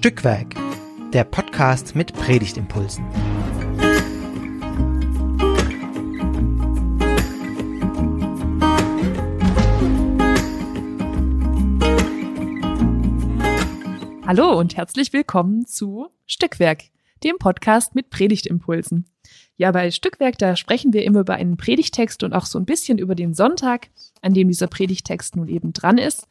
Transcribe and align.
Stückwerk, 0.00 0.54
der 1.12 1.24
Podcast 1.24 1.94
mit 1.94 2.14
Predigtimpulsen. 2.14 3.04
Hallo 14.26 14.58
und 14.58 14.78
herzlich 14.78 15.12
willkommen 15.12 15.66
zu 15.66 16.08
Stückwerk, 16.24 16.84
dem 17.22 17.36
Podcast 17.38 17.94
mit 17.94 18.08
Predigtimpulsen. 18.08 19.04
Ja, 19.58 19.70
bei 19.70 19.90
Stückwerk, 19.90 20.38
da 20.38 20.56
sprechen 20.56 20.94
wir 20.94 21.04
immer 21.04 21.20
über 21.20 21.34
einen 21.34 21.58
Predigtext 21.58 22.22
und 22.22 22.32
auch 22.32 22.46
so 22.46 22.58
ein 22.58 22.64
bisschen 22.64 22.96
über 22.96 23.14
den 23.14 23.34
Sonntag, 23.34 23.90
an 24.22 24.32
dem 24.32 24.48
dieser 24.48 24.68
Predigtext 24.68 25.36
nun 25.36 25.48
eben 25.48 25.74
dran 25.74 25.98
ist. 25.98 26.26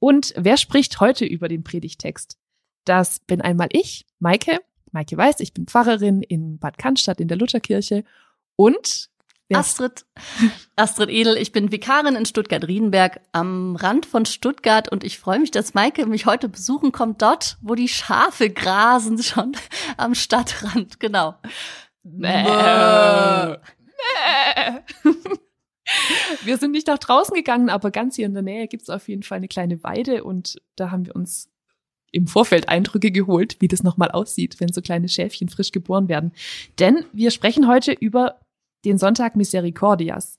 Und 0.00 0.34
wer 0.36 0.56
spricht 0.56 0.98
heute 0.98 1.24
über 1.24 1.46
den 1.46 1.62
Predigtext? 1.62 2.36
Das 2.86 3.20
bin 3.20 3.42
einmal 3.42 3.68
ich, 3.72 4.06
Maike. 4.20 4.60
Maike 4.92 5.18
Weiß, 5.18 5.40
ich 5.40 5.52
bin 5.52 5.66
Pfarrerin 5.66 6.22
in 6.22 6.58
Bad 6.58 6.78
Cannstatt 6.78 7.20
in 7.20 7.28
der 7.28 7.36
Lutherkirche. 7.36 8.04
Und 8.54 9.10
Astrid, 9.52 10.06
Astrid 10.76 11.10
Edel, 11.10 11.36
ich 11.36 11.52
bin 11.52 11.70
Vikarin 11.70 12.16
in 12.16 12.24
Stuttgart-Riedenberg 12.24 13.20
am 13.32 13.76
Rand 13.76 14.06
von 14.06 14.24
Stuttgart 14.24 14.90
und 14.90 15.04
ich 15.04 15.18
freue 15.18 15.38
mich, 15.38 15.50
dass 15.50 15.74
Maike 15.74 16.06
mich 16.06 16.26
heute 16.26 16.48
besuchen 16.48 16.90
kommt, 16.92 17.22
dort, 17.22 17.58
wo 17.60 17.74
die 17.74 17.88
Schafe 17.88 18.50
grasen, 18.50 19.22
schon 19.22 19.52
am 19.96 20.14
Stadtrand, 20.14 20.98
genau. 20.98 21.36
Wir 26.42 26.58
sind 26.58 26.72
nicht 26.72 26.88
nach 26.88 26.98
draußen 26.98 27.34
gegangen, 27.34 27.68
aber 27.70 27.90
ganz 27.90 28.16
hier 28.16 28.26
in 28.26 28.34
der 28.34 28.42
Nähe 28.42 28.66
gibt 28.66 28.82
es 28.84 28.90
auf 28.90 29.08
jeden 29.08 29.22
Fall 29.22 29.36
eine 29.36 29.48
kleine 29.48 29.82
Weide 29.84 30.24
und 30.24 30.60
da 30.74 30.90
haben 30.90 31.06
wir 31.06 31.14
uns 31.14 31.48
im 32.12 32.26
Vorfeld 32.26 32.68
Eindrücke 32.68 33.10
geholt, 33.10 33.56
wie 33.60 33.68
das 33.68 33.82
nochmal 33.82 34.10
aussieht, 34.10 34.60
wenn 34.60 34.72
so 34.72 34.80
kleine 34.80 35.08
Schäfchen 35.08 35.48
frisch 35.48 35.72
geboren 35.72 36.08
werden. 36.08 36.32
Denn 36.78 37.04
wir 37.12 37.30
sprechen 37.30 37.68
heute 37.68 37.92
über 37.92 38.40
den 38.84 38.98
Sonntag 38.98 39.36
Misericordias, 39.36 40.38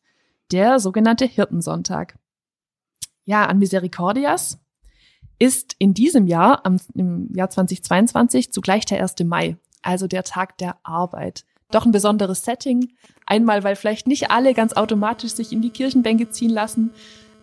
der 0.52 0.80
sogenannte 0.80 1.26
Hirtensonntag. 1.26 2.18
Ja, 3.26 3.46
an 3.46 3.60
Misericordias 3.60 4.60
ist 5.40 5.76
in 5.80 5.94
diesem 5.94 6.28
Jahr, 6.28 6.66
am, 6.66 6.78
im 6.96 7.30
Jahr 7.34 7.50
2022, 7.50 8.52
zugleich 8.52 8.86
der 8.86 9.02
1. 9.02 9.16
Mai, 9.26 9.58
also 9.82 10.08
der 10.08 10.24
Tag 10.24 10.58
der 10.58 10.78
Arbeit. 10.84 11.46
Doch 11.70 11.86
ein 11.86 11.92
besonderes 11.92 12.44
Setting. 12.44 12.94
Einmal, 13.26 13.64
weil 13.64 13.76
vielleicht 13.76 14.08
nicht 14.08 14.32
alle 14.32 14.54
ganz 14.54 14.74
automatisch 14.74 15.34
sich 15.34 15.52
in 15.52 15.62
die 15.62 15.70
Kirchenbänke 15.70 16.30
ziehen 16.30 16.50
lassen, 16.50 16.92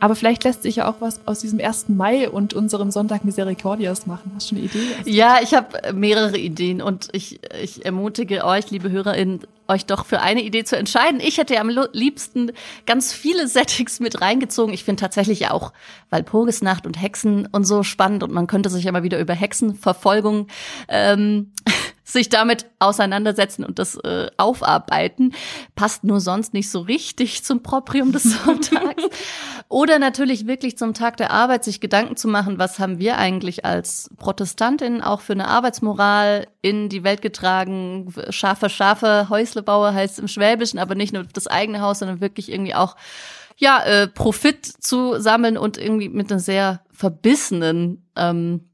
aber 0.00 0.14
vielleicht 0.14 0.44
lässt 0.44 0.62
sich 0.62 0.76
ja 0.76 0.88
auch 0.88 0.96
was 1.00 1.26
aus 1.26 1.40
diesem 1.40 1.60
1. 1.60 1.88
Mai 1.88 2.28
und 2.28 2.54
unserem 2.54 2.90
Sonntag 2.90 3.24
Misericordias 3.24 4.06
machen. 4.06 4.32
Hast 4.34 4.50
du 4.50 4.56
eine 4.56 4.64
Idee? 4.64 4.78
Ja, 5.04 5.38
ich 5.42 5.54
habe 5.54 5.94
mehrere 5.94 6.36
Ideen 6.36 6.82
und 6.82 7.08
ich, 7.12 7.40
ich 7.62 7.84
ermutige 7.84 8.44
euch, 8.44 8.70
liebe 8.70 8.90
HörerInnen, 8.90 9.40
euch 9.68 9.86
doch 9.86 10.04
für 10.04 10.20
eine 10.20 10.42
Idee 10.42 10.64
zu 10.64 10.76
entscheiden. 10.76 11.20
Ich 11.20 11.38
hätte 11.38 11.54
ja 11.54 11.60
am 11.60 11.70
liebsten 11.92 12.52
ganz 12.86 13.12
viele 13.12 13.48
Settings 13.54 14.00
mit 14.00 14.20
reingezogen. 14.20 14.74
Ich 14.74 14.84
finde 14.84 15.00
tatsächlich 15.00 15.48
auch 15.48 15.72
Walpurgisnacht 16.10 16.86
und 16.86 17.00
Hexen 17.00 17.46
und 17.50 17.64
so 17.64 17.82
spannend 17.82 18.22
und 18.22 18.32
man 18.32 18.46
könnte 18.46 18.70
sich 18.70 18.84
ja 18.84 18.92
mal 18.92 19.02
wieder 19.02 19.18
über 19.18 19.34
Hexenverfolgung 19.34 20.48
ähm, 20.88 21.52
sich 22.04 22.28
damit 22.28 22.66
auseinandersetzen 22.78 23.64
und 23.64 23.78
das 23.78 23.96
äh, 23.96 24.30
aufarbeiten. 24.36 25.34
Passt 25.74 26.04
nur 26.04 26.20
sonst 26.20 26.52
nicht 26.52 26.70
so 26.70 26.80
richtig 26.80 27.44
zum 27.44 27.62
Proprium 27.62 28.12
des 28.12 28.22
Sonntags. 28.44 29.02
Oder 29.68 29.98
natürlich 29.98 30.46
wirklich 30.46 30.76
zum 30.76 30.94
Tag 30.94 31.16
der 31.16 31.30
Arbeit 31.30 31.64
sich 31.64 31.80
Gedanken 31.80 32.16
zu 32.16 32.28
machen, 32.28 32.58
was 32.58 32.78
haben 32.78 32.98
wir 32.98 33.18
eigentlich 33.18 33.64
als 33.64 34.10
Protestantinnen 34.16 35.00
auch 35.00 35.20
für 35.20 35.32
eine 35.32 35.48
Arbeitsmoral 35.48 36.46
in 36.62 36.88
die 36.88 37.02
Welt 37.02 37.22
getragen. 37.22 38.12
Schafe, 38.30 38.68
Schafe, 38.68 39.28
Häuslebauer 39.30 39.94
heißt 39.94 40.18
im 40.18 40.28
Schwäbischen, 40.28 40.78
aber 40.78 40.94
nicht 40.94 41.12
nur 41.12 41.24
das 41.24 41.46
eigene 41.46 41.80
Haus, 41.80 42.00
sondern 42.00 42.20
wirklich 42.20 42.52
irgendwie 42.52 42.74
auch 42.74 42.96
ja, 43.56 43.82
äh, 43.84 44.08
Profit 44.08 44.66
zu 44.66 45.20
sammeln 45.20 45.56
und 45.56 45.78
irgendwie 45.78 46.08
mit 46.08 46.30
einer 46.30 46.40
sehr 46.40 46.84
verbissenen, 46.90 48.08
ähm, 48.16 48.68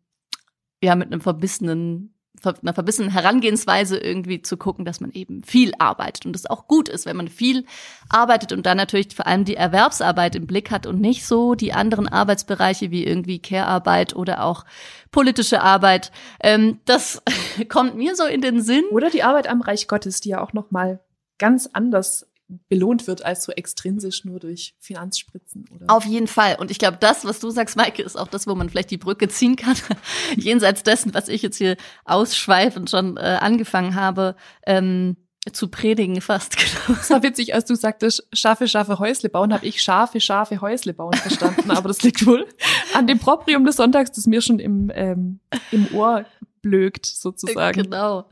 ja, 0.83 0.95
mit 0.95 1.13
einem 1.13 1.21
verbissenen 1.21 2.10
einer 2.45 2.75
verbissenen 2.75 3.11
Herangehensweise 3.11 3.99
irgendwie 3.99 4.43
zu 4.43 4.57
gucken, 4.57 4.85
dass 4.85 5.01
man 5.01 5.13
eben 5.13 5.43
viel 5.43 5.73
arbeitet 5.79 6.27
und 6.27 6.37
es 6.37 6.47
auch 6.47 6.67
gut 6.67 6.89
ist, 6.89 7.07
wenn 7.07 7.17
man 7.17 7.29
viel 7.29 7.65
arbeitet 8.09 8.53
und 8.53 8.67
dann 8.67 8.77
natürlich 8.77 9.15
vor 9.15 9.27
allem 9.27 9.45
die 9.45 9.57
Erwerbsarbeit 9.57 10.35
im 10.37 10.47
Blick 10.47 10.71
hat 10.71 10.87
und 10.87 11.01
nicht 11.01 11.27
so 11.27 11.55
die 11.55 11.73
anderen 11.73 12.09
Arbeitsbereiche 12.09 12.91
wie 12.91 13.05
irgendwie 13.05 13.39
Care-Arbeit 13.39 14.15
oder 14.15 14.45
auch 14.45 14.65
politische 15.11 15.61
Arbeit. 15.63 16.13
Ähm, 16.41 16.81
das 16.85 17.23
kommt 17.69 17.97
mir 17.97 18.17
so 18.17 18.25
in 18.25 18.41
den 18.41 18.63
Sinn. 18.63 18.85
Oder 18.91 19.11
die 19.11 19.23
Arbeit 19.23 19.49
am 19.49 19.61
Reich 19.61 19.89
Gottes, 19.89 20.21
die 20.21 20.31
ja 20.31 20.41
auch 20.41 20.53
noch 20.53 20.71
mal 20.71 21.01
ganz 21.39 21.69
anders 21.73 22.30
belohnt 22.69 23.07
wird 23.07 23.25
als 23.25 23.45
so 23.45 23.53
extrinsisch 23.53 24.25
nur 24.25 24.41
durch 24.41 24.75
Finanzspritzen. 24.81 25.67
Oder? 25.75 25.87
Auf 25.89 26.05
jeden 26.05 26.27
Fall. 26.27 26.57
Und 26.59 26.71
ich 26.71 26.79
glaube, 26.79 26.99
das, 27.01 27.25
was 27.25 27.41
du 27.41 27.51
sagst, 27.51 27.77
Maike, 27.77 28.03
ist 28.03 28.19
auch 28.19 28.29
das, 28.29 28.47
wo 28.47 28.55
man 28.55 28.69
vielleicht 28.69 28.91
die 28.91 28.99
Brücke 28.99 29.29
ziehen 29.29 29.57
kann. 29.57 29.77
Jenseits 30.37 30.83
dessen, 30.83 31.15
was 31.15 31.29
ich 31.29 31.43
jetzt 31.43 31.57
hier 31.57 31.77
ausschweifend 32.05 32.91
schon 32.91 33.17
äh, 33.17 33.39
angefangen 33.41 33.95
habe, 33.95 34.37
ähm, 34.67 35.17
zu 35.53 35.69
predigen 35.69 36.21
fast. 36.21 36.57
Genau. 36.87 36.99
Das 36.99 37.11
war 37.11 37.23
witzig, 37.23 37.55
als 37.55 37.65
du 37.65 37.75
sagtest, 37.75 38.27
scharfe, 38.33 38.69
scharfe 38.69 38.99
Häusle 38.99 39.29
bauen, 39.29 39.53
habe 39.53 39.67
ich 39.67 39.83
scharfe, 39.83 40.21
scharfe 40.21 40.61
Häusle 40.61 40.93
bauen 40.93 41.15
verstanden. 41.15 41.71
Aber 41.71 41.89
das 41.89 42.03
liegt 42.03 42.27
wohl 42.27 42.47
an 42.95 43.07
dem 43.07 43.19
Proprium 43.19 43.65
des 43.65 43.77
Sonntags, 43.77 44.13
das 44.13 44.27
mir 44.27 44.41
schon 44.41 44.59
im, 44.59 44.91
ähm, 44.95 45.41
im 45.71 45.93
Ohr 45.95 46.25
blökt, 46.63 47.07
sozusagen. 47.07 47.85
Genau. 47.85 48.29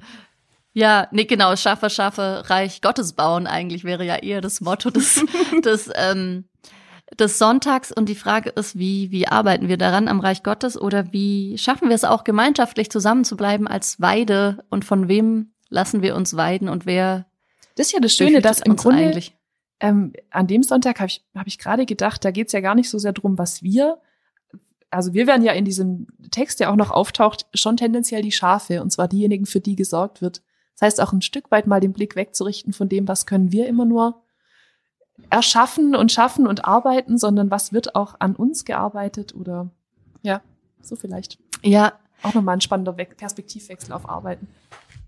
Ja, 0.79 1.09
nee, 1.11 1.25
genau, 1.25 1.57
scharfe, 1.57 1.91
scharfe 1.91 2.45
Reich 2.47 2.81
Gottes 2.83 3.13
bauen 3.15 3.49
eigentlich 3.49 3.83
wäre 3.83 4.05
ja 4.05 4.15
eher 4.15 4.41
das 4.41 4.61
Motto 4.61 4.91
des, 4.91 5.25
des, 5.65 5.91
ähm, 5.97 6.45
des 7.19 7.37
Sonntags. 7.37 7.91
Und 7.91 8.09
die 8.09 8.15
Frage 8.15 8.51
ist, 8.51 8.79
wie, 8.79 9.11
wie 9.11 9.27
arbeiten 9.27 9.67
wir 9.67 9.77
daran 9.77 10.07
am 10.07 10.21
Reich 10.21 10.45
Gottes 10.45 10.81
oder 10.81 11.13
wie 11.13 11.59
schaffen 11.59 11.89
wir 11.89 11.97
es 11.97 12.05
auch 12.05 12.23
gemeinschaftlich 12.23 12.93
zusammenzubleiben 12.93 13.67
als 13.67 14.01
Weide 14.01 14.65
und 14.71 14.85
von 14.85 15.09
wem 15.09 15.53
lassen 15.69 16.01
wir 16.01 16.15
uns 16.15 16.37
weiden 16.37 16.69
und 16.69 16.87
wer 16.87 17.27
das 17.75 17.89
ist 17.89 17.93
ja 17.93 17.99
das 17.99 18.13
Schöne, 18.13 18.41
dass 18.41 18.61
im 18.61 18.77
Grunde 18.77 19.03
eigentlich? 19.03 19.37
Ähm, 19.81 20.13
an 20.31 20.47
dem 20.47 20.63
Sonntag 20.63 21.01
habe 21.01 21.09
ich, 21.09 21.25
hab 21.35 21.49
ich 21.49 21.59
gerade 21.59 21.87
gedacht, 21.87 22.25
da 22.25 22.31
geht's 22.31 22.53
ja 22.53 22.61
gar 22.61 22.77
nicht 22.77 22.89
so 22.89 22.99
sehr 22.99 23.13
drum, 23.13 23.37
was 23.37 23.65
wir, 23.65 24.01
also 24.91 25.13
wir 25.13 25.27
werden 25.27 25.43
ja 25.43 25.55
in 25.55 25.65
diesem 25.65 26.07
Text, 26.31 26.61
der 26.61 26.71
auch 26.71 26.77
noch 26.77 26.93
auftaucht, 26.93 27.47
schon 27.53 27.77
tendenziell 27.77 28.23
die 28.23 28.31
Schafe, 28.31 28.81
und 28.81 28.93
zwar 28.93 29.09
diejenigen, 29.09 29.45
für 29.45 29.61
die 29.61 29.75
gesorgt 29.75 30.23
wird. 30.23 30.41
Das 30.79 30.87
heißt 30.87 31.01
auch 31.01 31.13
ein 31.13 31.23
Stück 31.23 31.51
weit 31.51 31.67
mal 31.67 31.81
den 31.81 31.93
Blick 31.93 32.15
wegzurichten 32.15 32.73
von 32.73 32.89
dem, 32.89 33.09
was 33.09 33.27
können 33.27 33.51
wir 33.51 33.67
immer 33.67 33.85
nur 33.85 34.23
erschaffen 35.29 35.97
und 35.97 36.13
schaffen 36.13 36.47
und 36.47 36.67
arbeiten, 36.67 37.19
sondern 37.19 37.51
was 37.51 37.73
wird 37.73 37.97
auch 37.97 38.15
an 38.21 38.37
uns 38.37 38.65
gearbeitet 38.65 39.35
oder 39.35 39.71
ja, 40.23 40.41
so 40.81 40.95
vielleicht. 40.95 41.39
Ja. 41.63 41.95
Auch 42.23 42.35
nochmal 42.35 42.57
ein 42.57 42.61
spannender 42.61 42.93
Perspektivwechsel 42.93 43.93
auf 43.93 44.09
Arbeiten. 44.09 44.47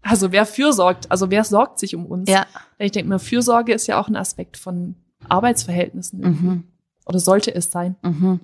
Also 0.03 0.33
wer 0.33 0.45
fürsorgt, 0.45 1.09
also 1.09 1.31
wer 1.31 1.45
sorgt 1.45 1.79
sich 1.79 1.95
um 1.95 2.07
uns? 2.07 2.29
Ja. 2.29 2.47
Ich 2.79 2.91
denke 2.91 3.09
mir, 3.09 3.21
Fürsorge 3.21 3.73
ist 3.73 3.87
ja 3.87 4.01
auch 4.01 4.09
ein 4.09 4.17
Aspekt 4.17 4.57
von 4.57 4.97
Arbeitsverhältnissen. 5.29 6.21
Mhm. 6.21 6.65
Oder 7.07 7.21
sollte 7.21 7.55
es 7.55 7.71
sein. 7.71 7.95
Mhm. 8.03 8.41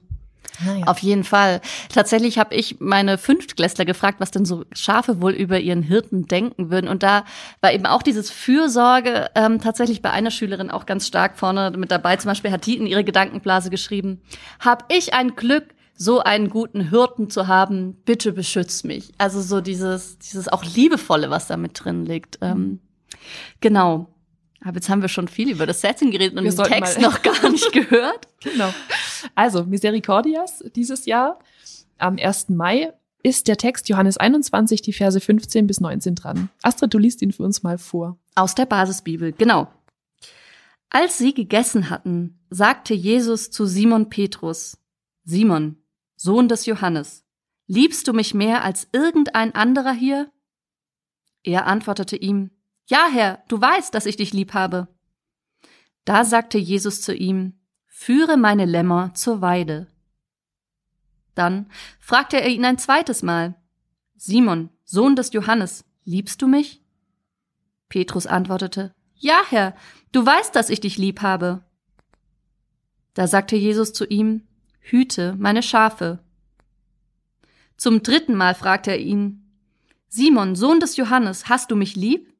Ah. 0.64 0.90
Auf 0.90 0.98
jeden 0.98 1.24
Fall. 1.24 1.60
Tatsächlich 1.92 2.38
habe 2.38 2.54
ich 2.54 2.76
meine 2.80 3.18
Fünftklässler 3.18 3.84
gefragt, 3.84 4.20
was 4.20 4.30
denn 4.30 4.44
so 4.44 4.64
Schafe 4.72 5.20
wohl 5.20 5.32
über 5.32 5.58
ihren 5.60 5.82
Hirten 5.82 6.26
denken 6.26 6.70
würden. 6.70 6.88
Und 6.88 7.02
da 7.02 7.24
war 7.60 7.72
eben 7.72 7.86
auch 7.86 8.02
dieses 8.02 8.30
Fürsorge 8.30 9.30
ähm, 9.34 9.60
tatsächlich 9.60 10.02
bei 10.02 10.10
einer 10.10 10.30
Schülerin 10.30 10.70
auch 10.70 10.86
ganz 10.86 11.06
stark 11.06 11.38
vorne 11.38 11.72
mit 11.76 11.90
dabei. 11.90 12.16
Zum 12.16 12.30
Beispiel 12.30 12.50
hat 12.50 12.66
die 12.66 12.76
in 12.76 12.86
ihre 12.86 13.04
Gedankenblase 13.04 13.70
geschrieben, 13.70 14.20
hab 14.60 14.90
ich 14.92 15.14
ein 15.14 15.36
Glück, 15.36 15.74
so 15.98 16.20
einen 16.20 16.50
guten 16.50 16.90
Hirten 16.90 17.30
zu 17.30 17.48
haben, 17.48 17.94
bitte 18.04 18.32
beschütz 18.32 18.84
mich. 18.84 19.12
Also 19.18 19.40
so 19.40 19.60
dieses, 19.60 20.18
dieses 20.18 20.48
auch 20.48 20.62
Liebevolle, 20.62 21.30
was 21.30 21.46
da 21.46 21.56
mit 21.56 21.82
drin 21.82 22.04
liegt. 22.04 22.38
Ähm, 22.42 22.80
genau. 23.60 24.08
Aber 24.62 24.76
jetzt 24.76 24.88
haben 24.88 25.02
wir 25.02 25.08
schon 25.08 25.28
viel 25.28 25.50
über 25.50 25.66
das 25.66 25.80
Setting 25.80 26.10
geredet 26.10 26.38
und 26.38 26.44
wir 26.44 26.52
den 26.52 26.64
Text 26.64 27.00
noch 27.00 27.22
gar 27.22 27.50
nicht 27.50 27.72
gehört. 27.72 28.28
genau. 28.42 28.72
Also, 29.34 29.64
Misericordias 29.64 30.64
dieses 30.74 31.06
Jahr 31.06 31.38
am 31.98 32.16
1. 32.18 32.50
Mai 32.50 32.92
ist 33.22 33.48
der 33.48 33.56
Text 33.56 33.88
Johannes 33.88 34.16
21, 34.16 34.82
die 34.82 34.92
Verse 34.92 35.20
15 35.20 35.66
bis 35.66 35.80
19 35.80 36.14
dran. 36.14 36.48
Astrid, 36.62 36.94
du 36.94 36.98
liest 36.98 37.22
ihn 37.22 37.32
für 37.32 37.42
uns 37.42 37.62
mal 37.62 37.78
vor. 37.78 38.18
Aus 38.34 38.54
der 38.54 38.66
Basisbibel, 38.66 39.32
genau. 39.32 39.68
Als 40.90 41.18
sie 41.18 41.34
gegessen 41.34 41.90
hatten, 41.90 42.38
sagte 42.50 42.94
Jesus 42.94 43.50
zu 43.50 43.66
Simon 43.66 44.08
Petrus, 44.08 44.78
Simon, 45.24 45.76
Sohn 46.14 46.48
des 46.48 46.66
Johannes, 46.66 47.24
liebst 47.66 48.06
du 48.06 48.12
mich 48.12 48.32
mehr 48.32 48.62
als 48.62 48.88
irgendein 48.92 49.54
anderer 49.54 49.92
hier? 49.92 50.30
Er 51.42 51.66
antwortete 51.66 52.16
ihm, 52.16 52.50
ja, 52.86 53.08
Herr, 53.12 53.42
du 53.48 53.60
weißt, 53.60 53.94
dass 53.94 54.06
ich 54.06 54.16
dich 54.16 54.32
lieb 54.32 54.54
habe. 54.54 54.88
Da 56.04 56.24
sagte 56.24 56.58
Jesus 56.58 57.02
zu 57.02 57.14
ihm, 57.14 57.54
Führe 57.86 58.36
meine 58.36 58.66
Lämmer 58.66 59.14
zur 59.14 59.40
Weide. 59.40 59.88
Dann 61.34 61.70
fragte 61.98 62.40
er 62.40 62.48
ihn 62.48 62.64
ein 62.64 62.78
zweites 62.78 63.22
Mal, 63.22 63.54
Simon, 64.16 64.70
Sohn 64.84 65.16
des 65.16 65.32
Johannes, 65.32 65.84
liebst 66.04 66.40
du 66.42 66.46
mich? 66.46 66.82
Petrus 67.88 68.26
antwortete, 68.26 68.94
Ja, 69.14 69.42
Herr, 69.48 69.74
du 70.12 70.24
weißt, 70.24 70.54
dass 70.54 70.70
ich 70.70 70.80
dich 70.80 70.96
lieb 70.98 71.22
habe. 71.22 71.64
Da 73.14 73.26
sagte 73.26 73.56
Jesus 73.56 73.92
zu 73.92 74.04
ihm, 74.06 74.46
Hüte 74.78 75.34
meine 75.38 75.62
Schafe. 75.62 76.20
Zum 77.76 78.02
dritten 78.02 78.34
Mal 78.34 78.54
fragte 78.54 78.92
er 78.92 79.00
ihn, 79.00 79.42
Simon, 80.08 80.54
Sohn 80.54 80.80
des 80.80 80.96
Johannes, 80.96 81.48
hast 81.48 81.70
du 81.70 81.76
mich 81.76 81.96
lieb? 81.96 82.35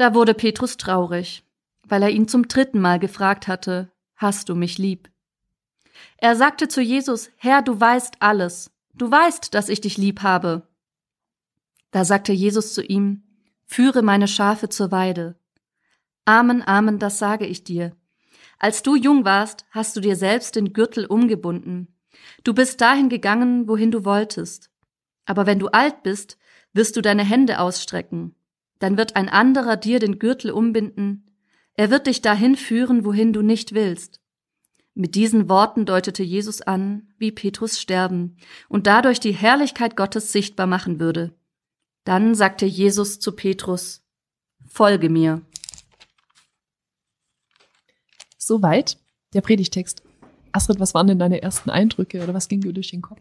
Da 0.00 0.14
wurde 0.14 0.32
Petrus 0.32 0.78
traurig, 0.78 1.44
weil 1.86 2.02
er 2.02 2.08
ihn 2.08 2.26
zum 2.26 2.48
dritten 2.48 2.80
Mal 2.80 2.98
gefragt 2.98 3.46
hatte, 3.48 3.92
Hast 4.16 4.48
du 4.48 4.54
mich 4.54 4.78
lieb? 4.78 5.10
Er 6.16 6.36
sagte 6.36 6.68
zu 6.68 6.80
Jesus, 6.80 7.30
Herr, 7.36 7.60
du 7.60 7.78
weißt 7.78 8.14
alles, 8.20 8.70
du 8.94 9.10
weißt, 9.10 9.52
dass 9.52 9.68
ich 9.68 9.82
dich 9.82 9.98
lieb 9.98 10.22
habe. 10.22 10.66
Da 11.90 12.06
sagte 12.06 12.32
Jesus 12.32 12.72
zu 12.72 12.82
ihm, 12.82 13.24
Führe 13.66 14.00
meine 14.00 14.26
Schafe 14.26 14.70
zur 14.70 14.90
Weide. 14.90 15.38
Amen, 16.24 16.62
Amen, 16.66 16.98
das 16.98 17.18
sage 17.18 17.44
ich 17.44 17.62
dir. 17.62 17.94
Als 18.58 18.82
du 18.82 18.96
jung 18.96 19.26
warst, 19.26 19.66
hast 19.70 19.96
du 19.96 20.00
dir 20.00 20.16
selbst 20.16 20.56
den 20.56 20.72
Gürtel 20.72 21.04
umgebunden. 21.04 21.94
Du 22.42 22.54
bist 22.54 22.80
dahin 22.80 23.10
gegangen, 23.10 23.68
wohin 23.68 23.90
du 23.90 24.06
wolltest. 24.06 24.70
Aber 25.26 25.44
wenn 25.44 25.58
du 25.58 25.68
alt 25.68 26.02
bist, 26.02 26.38
wirst 26.72 26.96
du 26.96 27.02
deine 27.02 27.22
Hände 27.22 27.60
ausstrecken. 27.60 28.34
Dann 28.80 28.96
wird 28.96 29.14
ein 29.14 29.28
anderer 29.28 29.76
dir 29.76 30.00
den 30.00 30.18
Gürtel 30.18 30.50
umbinden. 30.50 31.26
Er 31.74 31.90
wird 31.90 32.08
dich 32.08 32.22
dahin 32.22 32.56
führen, 32.56 33.04
wohin 33.04 33.32
du 33.32 33.42
nicht 33.42 33.72
willst. 33.72 34.20
Mit 34.94 35.14
diesen 35.14 35.48
Worten 35.48 35.86
deutete 35.86 36.24
Jesus 36.24 36.60
an, 36.62 37.12
wie 37.16 37.30
Petrus 37.30 37.80
sterben 37.80 38.36
und 38.68 38.88
dadurch 38.88 39.20
die 39.20 39.32
Herrlichkeit 39.32 39.96
Gottes 39.96 40.32
sichtbar 40.32 40.66
machen 40.66 40.98
würde. 40.98 41.32
Dann 42.04 42.34
sagte 42.34 42.66
Jesus 42.66 43.20
zu 43.20 43.32
Petrus, 43.32 44.02
Folge 44.66 45.08
mir. 45.08 45.42
Soweit 48.36 48.98
der 49.32 49.42
Predigtext. 49.42 50.02
Astrid, 50.52 50.80
was 50.80 50.94
waren 50.94 51.06
denn 51.06 51.18
deine 51.18 51.42
ersten 51.42 51.70
Eindrücke 51.70 52.22
oder 52.22 52.34
was 52.34 52.48
ging 52.48 52.60
dir 52.60 52.72
durch 52.72 52.90
den 52.90 53.02
Kopf? 53.02 53.20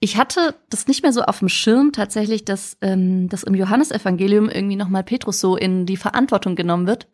Ich 0.00 0.16
hatte 0.16 0.54
das 0.70 0.86
nicht 0.86 1.02
mehr 1.02 1.12
so 1.12 1.22
auf 1.22 1.40
dem 1.40 1.48
Schirm 1.48 1.92
tatsächlich, 1.92 2.44
dass, 2.44 2.76
ähm, 2.80 3.28
dass 3.28 3.42
im 3.42 3.54
Johannesevangelium 3.54 4.48
irgendwie 4.48 4.76
nochmal 4.76 5.02
Petrus 5.02 5.40
so 5.40 5.56
in 5.56 5.86
die 5.86 5.96
Verantwortung 5.96 6.54
genommen 6.54 6.86
wird. 6.86 7.08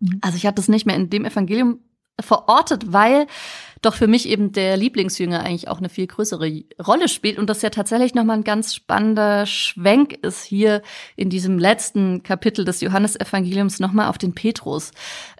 Mhm. 0.00 0.18
Also 0.20 0.36
ich 0.36 0.46
hatte 0.46 0.56
das 0.56 0.68
nicht 0.68 0.86
mehr 0.86 0.96
in 0.96 1.10
dem 1.10 1.24
Evangelium 1.24 1.80
verortet, 2.20 2.92
weil 2.92 3.26
doch 3.80 3.94
für 3.94 4.08
mich 4.08 4.28
eben 4.28 4.52
der 4.52 4.76
Lieblingsjünger 4.76 5.40
eigentlich 5.40 5.68
auch 5.68 5.78
eine 5.78 5.88
viel 5.88 6.06
größere 6.06 6.64
Rolle 6.84 7.08
spielt 7.08 7.38
und 7.38 7.48
das 7.48 7.62
ja 7.62 7.70
tatsächlich 7.70 8.14
nochmal 8.14 8.38
ein 8.38 8.44
ganz 8.44 8.74
spannender 8.74 9.46
Schwenk 9.46 10.14
ist 10.24 10.42
hier 10.42 10.82
in 11.16 11.30
diesem 11.30 11.58
letzten 11.58 12.24
Kapitel 12.24 12.64
des 12.64 12.80
Johannesevangeliums 12.80 13.78
nochmal 13.78 14.08
auf 14.08 14.18
den 14.18 14.34
Petrus. 14.34 14.90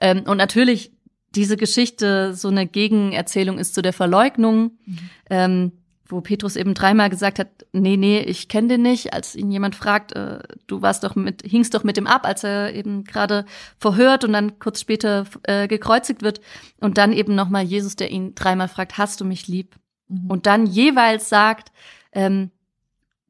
Ähm, 0.00 0.22
und 0.26 0.36
natürlich 0.36 0.92
diese 1.34 1.56
Geschichte 1.56 2.34
so 2.34 2.48
eine 2.48 2.66
Gegenerzählung 2.66 3.58
ist 3.58 3.74
zu 3.74 3.82
der 3.82 3.92
Verleugnung. 3.92 4.78
Mhm. 4.86 4.98
Ähm, 5.30 5.72
wo 6.08 6.20
Petrus 6.20 6.56
eben 6.56 6.74
dreimal 6.74 7.10
gesagt 7.10 7.38
hat, 7.38 7.48
nee, 7.72 7.96
nee, 7.96 8.20
ich 8.20 8.48
kenne 8.48 8.68
den 8.68 8.82
nicht, 8.82 9.12
als 9.12 9.36
ihn 9.36 9.50
jemand 9.50 9.76
fragt, 9.76 10.12
äh, 10.12 10.40
du 10.66 10.82
warst 10.82 11.04
doch 11.04 11.14
mit, 11.14 11.42
hingst 11.42 11.74
doch 11.74 11.84
mit 11.84 11.96
dem 11.96 12.06
ab, 12.06 12.24
als 12.24 12.44
er 12.44 12.74
eben 12.74 13.04
gerade 13.04 13.44
verhört 13.78 14.24
und 14.24 14.32
dann 14.32 14.58
kurz 14.58 14.80
später 14.80 15.26
äh, 15.42 15.68
gekreuzigt 15.68 16.22
wird 16.22 16.40
und 16.80 16.98
dann 16.98 17.12
eben 17.12 17.34
nochmal 17.34 17.64
Jesus, 17.64 17.96
der 17.96 18.10
ihn 18.10 18.34
dreimal 18.34 18.68
fragt, 18.68 18.96
hast 18.96 19.20
du 19.20 19.24
mich 19.24 19.46
lieb? 19.48 19.76
Mhm. 20.08 20.30
Und 20.30 20.46
dann 20.46 20.66
jeweils 20.66 21.28
sagt, 21.28 21.72
ähm, 22.12 22.50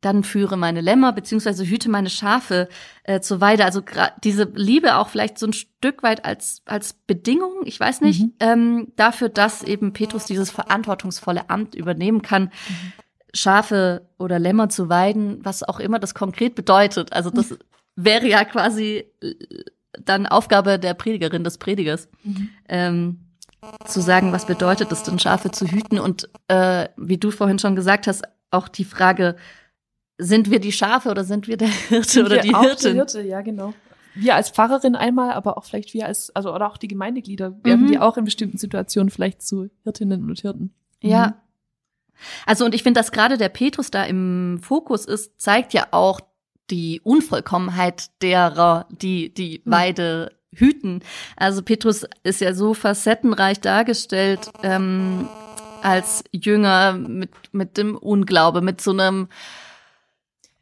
dann 0.01 0.23
führe 0.23 0.57
meine 0.57 0.81
Lämmer 0.81 1.13
beziehungsweise 1.13 1.65
hüte 1.65 1.91
meine 1.91 2.11
Schafe 2.11 2.69
äh, 3.03 3.21
zur 3.21 3.41
Weide. 3.41 3.65
Also 3.65 3.83
diese 4.23 4.45
Liebe 4.55 4.97
auch 4.97 5.09
vielleicht 5.09 5.39
so 5.39 5.47
ein 5.47 5.53
Stück 5.53 6.03
weit 6.03 6.25
als 6.25 6.63
als 6.67 6.93
Bedingung, 6.93 7.63
ich 7.65 7.79
weiß 7.79 8.01
nicht, 8.03 8.23
mhm. 8.23 8.33
ähm, 8.41 8.93
dafür, 8.97 9.29
dass 9.29 9.63
eben 9.63 9.93
Petrus 9.93 10.25
dieses 10.25 10.51
verantwortungsvolle 10.51 11.51
Amt 11.51 11.75
übernehmen 11.75 12.23
kann, 12.23 12.45
mhm. 12.45 12.93
Schafe 13.35 14.09
oder 14.19 14.39
Lämmer 14.39 14.69
zu 14.69 14.89
weiden, 14.89 15.45
was 15.45 15.63
auch 15.63 15.81
immer 15.81 15.99
das 15.99 16.15
konkret 16.15 16.55
bedeutet. 16.55 17.13
Also 17.13 17.31
das 17.31 17.51
mhm. 17.51 17.59
wäre 17.97 18.27
ja 18.29 18.45
quasi 18.45 19.05
äh, 19.21 19.35
dann 19.99 20.27
Aufgabe 20.27 20.79
der 20.79 20.95
Predigerin 20.95 21.45
des 21.45 21.59
Predigers. 21.59 22.09
Mhm. 22.23 22.49
Ähm, 22.69 23.19
zu 23.87 24.01
sagen, 24.01 24.33
was 24.33 24.47
bedeutet 24.47 24.93
es 24.93 25.03
denn, 25.03 25.19
Schafe 25.19 25.51
zu 25.51 25.67
hüten 25.67 25.99
und 25.99 26.29
äh, 26.47 26.89
wie 26.97 27.19
du 27.19 27.33
vorhin 27.33 27.59
schon 27.59 27.75
gesagt 27.75 28.07
hast, 28.07 28.23
auch 28.53 28.69
die 28.69 28.85
Frage, 28.85 29.37
sind 30.19 30.51
wir 30.51 30.59
die 30.59 30.73
Schafe 30.73 31.11
oder 31.11 31.25
sind 31.25 31.47
wir 31.49 31.57
der 31.57 31.69
Hirte 31.89 32.09
sind 32.09 32.27
oder 32.27 32.39
die 32.39 32.55
auch 32.55 32.63
Hirtin? 32.63 32.93
Die 32.93 32.97
Hirte, 32.97 33.23
ja, 33.23 33.41
genau. 33.41 33.73
Wir 34.15 34.35
als 34.35 34.51
Pfarrerin 34.51 34.97
einmal, 34.97 35.33
aber 35.33 35.57
auch 35.57 35.65
vielleicht 35.65 35.95
wir 35.95 36.07
als, 36.07 36.35
also 36.35 36.53
oder 36.53 36.69
auch 36.69 36.77
die 36.77 36.89
Gemeindeglieder 36.89 37.57
werden 37.63 37.85
mhm. 37.85 37.89
die 37.89 37.99
auch 37.99 38.17
in 38.17 38.25
bestimmten 38.25 38.59
Situationen 38.59 39.11
vielleicht 39.11 39.43
zu 39.43 39.71
Hirtinnen 39.85 40.29
und 40.29 40.41
Hirten. 40.41 40.75
Mhm. 41.03 41.11
Ja. 41.11 41.43
Also 42.45 42.65
und 42.65 42.75
ich 42.75 42.83
finde, 42.83 42.99
dass 42.99 43.13
gerade 43.13 43.39
der 43.39 43.49
Petrus 43.49 43.93
da 43.93 44.05
im 44.05 44.59
Fokus 44.61 45.05
ist, 45.05 45.41
zeigt 45.41 45.73
ja 45.73 45.87
auch 45.93 46.21
die 46.69 47.01
Unvollkommenheit 47.03 48.11
derer, 48.21 48.87
die 48.91 49.33
die 49.33 49.63
mhm. 49.65 49.71
Weide 49.71 50.33
hüten. 50.53 51.01
Also 51.37 51.63
Petrus 51.63 52.05
ist 52.25 52.41
ja 52.41 52.55
so 52.55 52.75
facettenreich 52.75 53.61
dargestellt 53.61 54.51
ähm, 54.65 55.29
als 55.83 56.25
Jünger 56.33 56.95
mit 56.95 57.31
mit 57.53 57.77
dem 57.77 57.97
Unglaube, 57.97 58.63
mit 58.63 58.81
so 58.81 58.91
einem 58.91 59.29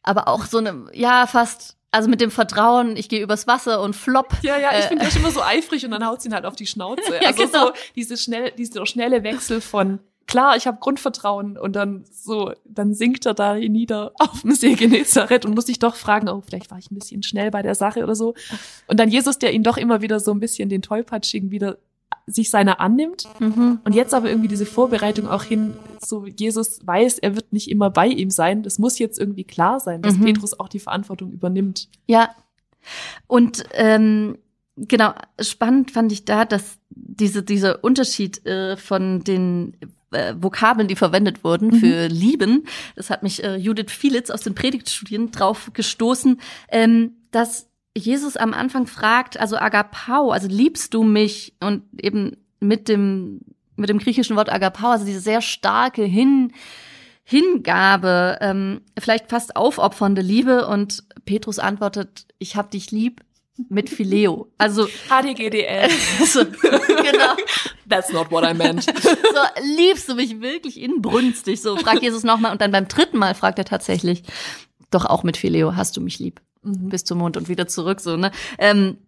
aber 0.07 0.29
auch 0.29 0.47
so 0.47 0.59
eine, 0.59 0.87
ja, 0.95 1.27
fast, 1.27 1.77
also 1.91 2.09
mit 2.09 2.21
dem 2.21 2.31
Vertrauen, 2.31 2.97
ich 2.97 3.09
gehe 3.09 3.23
übers 3.23 3.47
Wasser 3.47 3.83
und 3.83 3.95
flop. 3.95 4.33
Ja, 4.43 4.59
ja, 4.59 4.71
ich 4.79 4.87
äh, 4.87 4.89
finde 4.89 5.05
das 5.05 5.17
immer 5.17 5.31
so 5.31 5.43
eifrig 5.43 5.85
und 5.85 5.91
dann 5.91 6.07
haut 6.07 6.23
sie 6.23 6.29
ihn 6.29 6.35
halt 6.35 6.47
auf 6.47 6.57
die 6.57 6.67
Schnauze. 6.67 7.03
ja, 7.21 7.29
also 7.29 7.47
genau. 7.47 7.67
so 7.67 7.73
diese 7.95 8.17
schnell, 8.17 8.53
dieser 8.53 8.87
schnelle 8.87 9.23
Wechsel 9.23 9.61
von 9.61 10.01
klar, 10.27 10.57
ich 10.57 10.67
habe 10.67 10.79
Grundvertrauen 10.81 11.57
und 11.57 11.77
dann 11.77 12.05
so, 12.11 12.53
dann 12.65 12.95
sinkt 12.95 13.27
er 13.27 13.35
da 13.35 13.55
nieder 13.55 14.13
auf 14.19 14.43
dem 14.43 14.53
See 14.53 14.75
Genezareth 14.75 15.45
und 15.45 15.55
muss 15.55 15.67
sich 15.67 15.79
doch 15.79 15.95
fragen, 15.95 16.29
oh, 16.29 16.43
vielleicht 16.45 16.71
war 16.71 16.79
ich 16.79 16.91
ein 16.91 16.97
bisschen 16.97 17.23
schnell 17.23 17.51
bei 17.51 17.63
der 17.63 17.75
Sache 17.75 18.03
oder 18.03 18.15
so. 18.15 18.35
Und 18.87 18.99
dann 18.99 19.09
Jesus, 19.09 19.39
der 19.39 19.53
ihn 19.53 19.63
doch 19.63 19.77
immer 19.77 20.03
wieder 20.03 20.21
so 20.21 20.33
ein 20.33 20.41
bisschen 20.41 20.69
den 20.69 20.83
Tollpatschigen 20.83 21.51
wieder 21.51 21.79
sich 22.27 22.51
seiner 22.51 22.81
annimmt 22.81 23.29
mhm. 23.39 23.81
und 23.85 23.95
jetzt 23.95 24.13
aber 24.13 24.29
irgendwie 24.29 24.49
diese 24.49 24.67
Vorbereitung 24.67 25.29
auch 25.29 25.45
hin, 25.45 25.75
so 26.05 26.27
Jesus 26.27 26.85
weiß, 26.85 27.19
er 27.19 27.37
wird 27.37 27.53
nicht 27.53 27.71
immer 27.71 27.91
bei 27.91 28.09
ihm 28.09 28.31
sein. 28.31 28.63
Das 28.63 28.79
muss 28.79 28.99
jetzt 28.99 29.19
irgendwie 29.19 29.45
klar 29.45 29.79
sein, 29.79 30.03
dass 30.03 30.17
mhm. 30.17 30.25
Petrus 30.25 30.59
auch 30.59 30.69
die 30.69 30.81
Verantwortung 30.81 31.31
übernimmt. 31.31 31.89
Ja. 32.07 32.31
Und 33.29 33.65
ähm, 33.73 34.39
genau, 34.77 35.15
spannend 35.41 35.93
fand 35.93 36.11
ich 36.11 36.25
da, 36.25 36.45
dass 36.45 36.79
diese, 36.91 37.45
dieser 37.45 37.85
Unterschied 37.85 38.45
äh, 38.45 38.77
von 38.77 39.23
den 39.23 39.77
äh, 40.11 40.35
Vokabeln, 40.37 40.89
die 40.89 40.97
verwendet 40.97 41.45
wurden 41.45 41.69
mhm. 41.69 41.79
für 41.79 42.07
lieben, 42.09 42.67
das 42.97 43.11
hat 43.11 43.23
mich 43.23 43.45
äh, 43.45 43.57
Judith 43.57 43.93
Fielitz 43.93 44.31
aus 44.31 44.43
den 44.43 44.55
Predigtstudien 44.55 45.31
drauf 45.31 45.71
gestoßen, 45.73 46.41
ähm, 46.71 47.13
dass 47.31 47.69
Jesus 47.97 48.37
am 48.37 48.53
Anfang 48.53 48.87
fragt, 48.87 49.41
also 49.41 49.57
Agapau, 49.57 50.31
also 50.31 50.49
liebst 50.49 50.93
du 50.95 51.03
mich? 51.03 51.55
Und 51.61 51.83
eben 52.01 52.37
mit 52.61 52.89
dem, 52.89 53.41
mit 53.77 53.89
dem 53.89 53.99
griechischen 53.99 54.37
Wort 54.37 54.53
Agapau, 54.53 54.89
also 54.89 55.05
diese 55.05 55.21
sehr 55.21 55.41
starke 55.41 56.05
Hin, 56.05 56.53
Hingabe, 57.25 58.39
ähm, 58.41 58.83
vielleicht 58.99 59.31
fast 59.31 59.57
aufopfernde 59.57 60.23
Liebe. 60.23 60.67
Und 60.67 61.05
Petrus 61.25 61.59
antwortet, 61.59 62.27
ich 62.39 62.55
hab 62.57 62.71
dich 62.71 62.91
lieb 62.91 63.23
mit 63.69 63.89
Phileo. 63.89 64.53
Also 64.59 64.87
HDGDL. 65.09 65.89
so, 66.27 66.45
genau. 66.45 67.35
That's 67.89 68.13
not 68.13 68.31
what 68.31 68.45
I 68.45 68.55
meant. 68.55 68.87
So, 68.97 69.43
liebst 69.77 70.09
du 70.09 70.15
mich 70.15 70.41
wirklich 70.41 70.81
inbrünstig? 70.81 71.61
So 71.61 71.77
fragt 71.77 72.03
Jesus 72.03 72.25
nochmal 72.25 72.53
und 72.53 72.61
dann 72.61 72.73
beim 72.73 72.89
dritten 72.89 73.19
Mal 73.19 73.35
fragt 73.35 73.59
er 73.59 73.65
tatsächlich, 73.65 74.23
doch 74.91 75.05
auch 75.05 75.23
mit 75.25 75.37
Phileo, 75.37 75.77
hast 75.77 75.97
du 75.97 76.01
mich 76.01 76.19
lieb? 76.19 76.41
Mhm. 76.67 76.89
bis 76.89 77.05
zum 77.05 77.19
Mond 77.19 77.37
und 77.37 77.49
wieder 77.49 77.67
zurück, 77.67 78.01
so, 78.01 78.17
ne? 78.17 78.31
Ähm, 78.59 78.99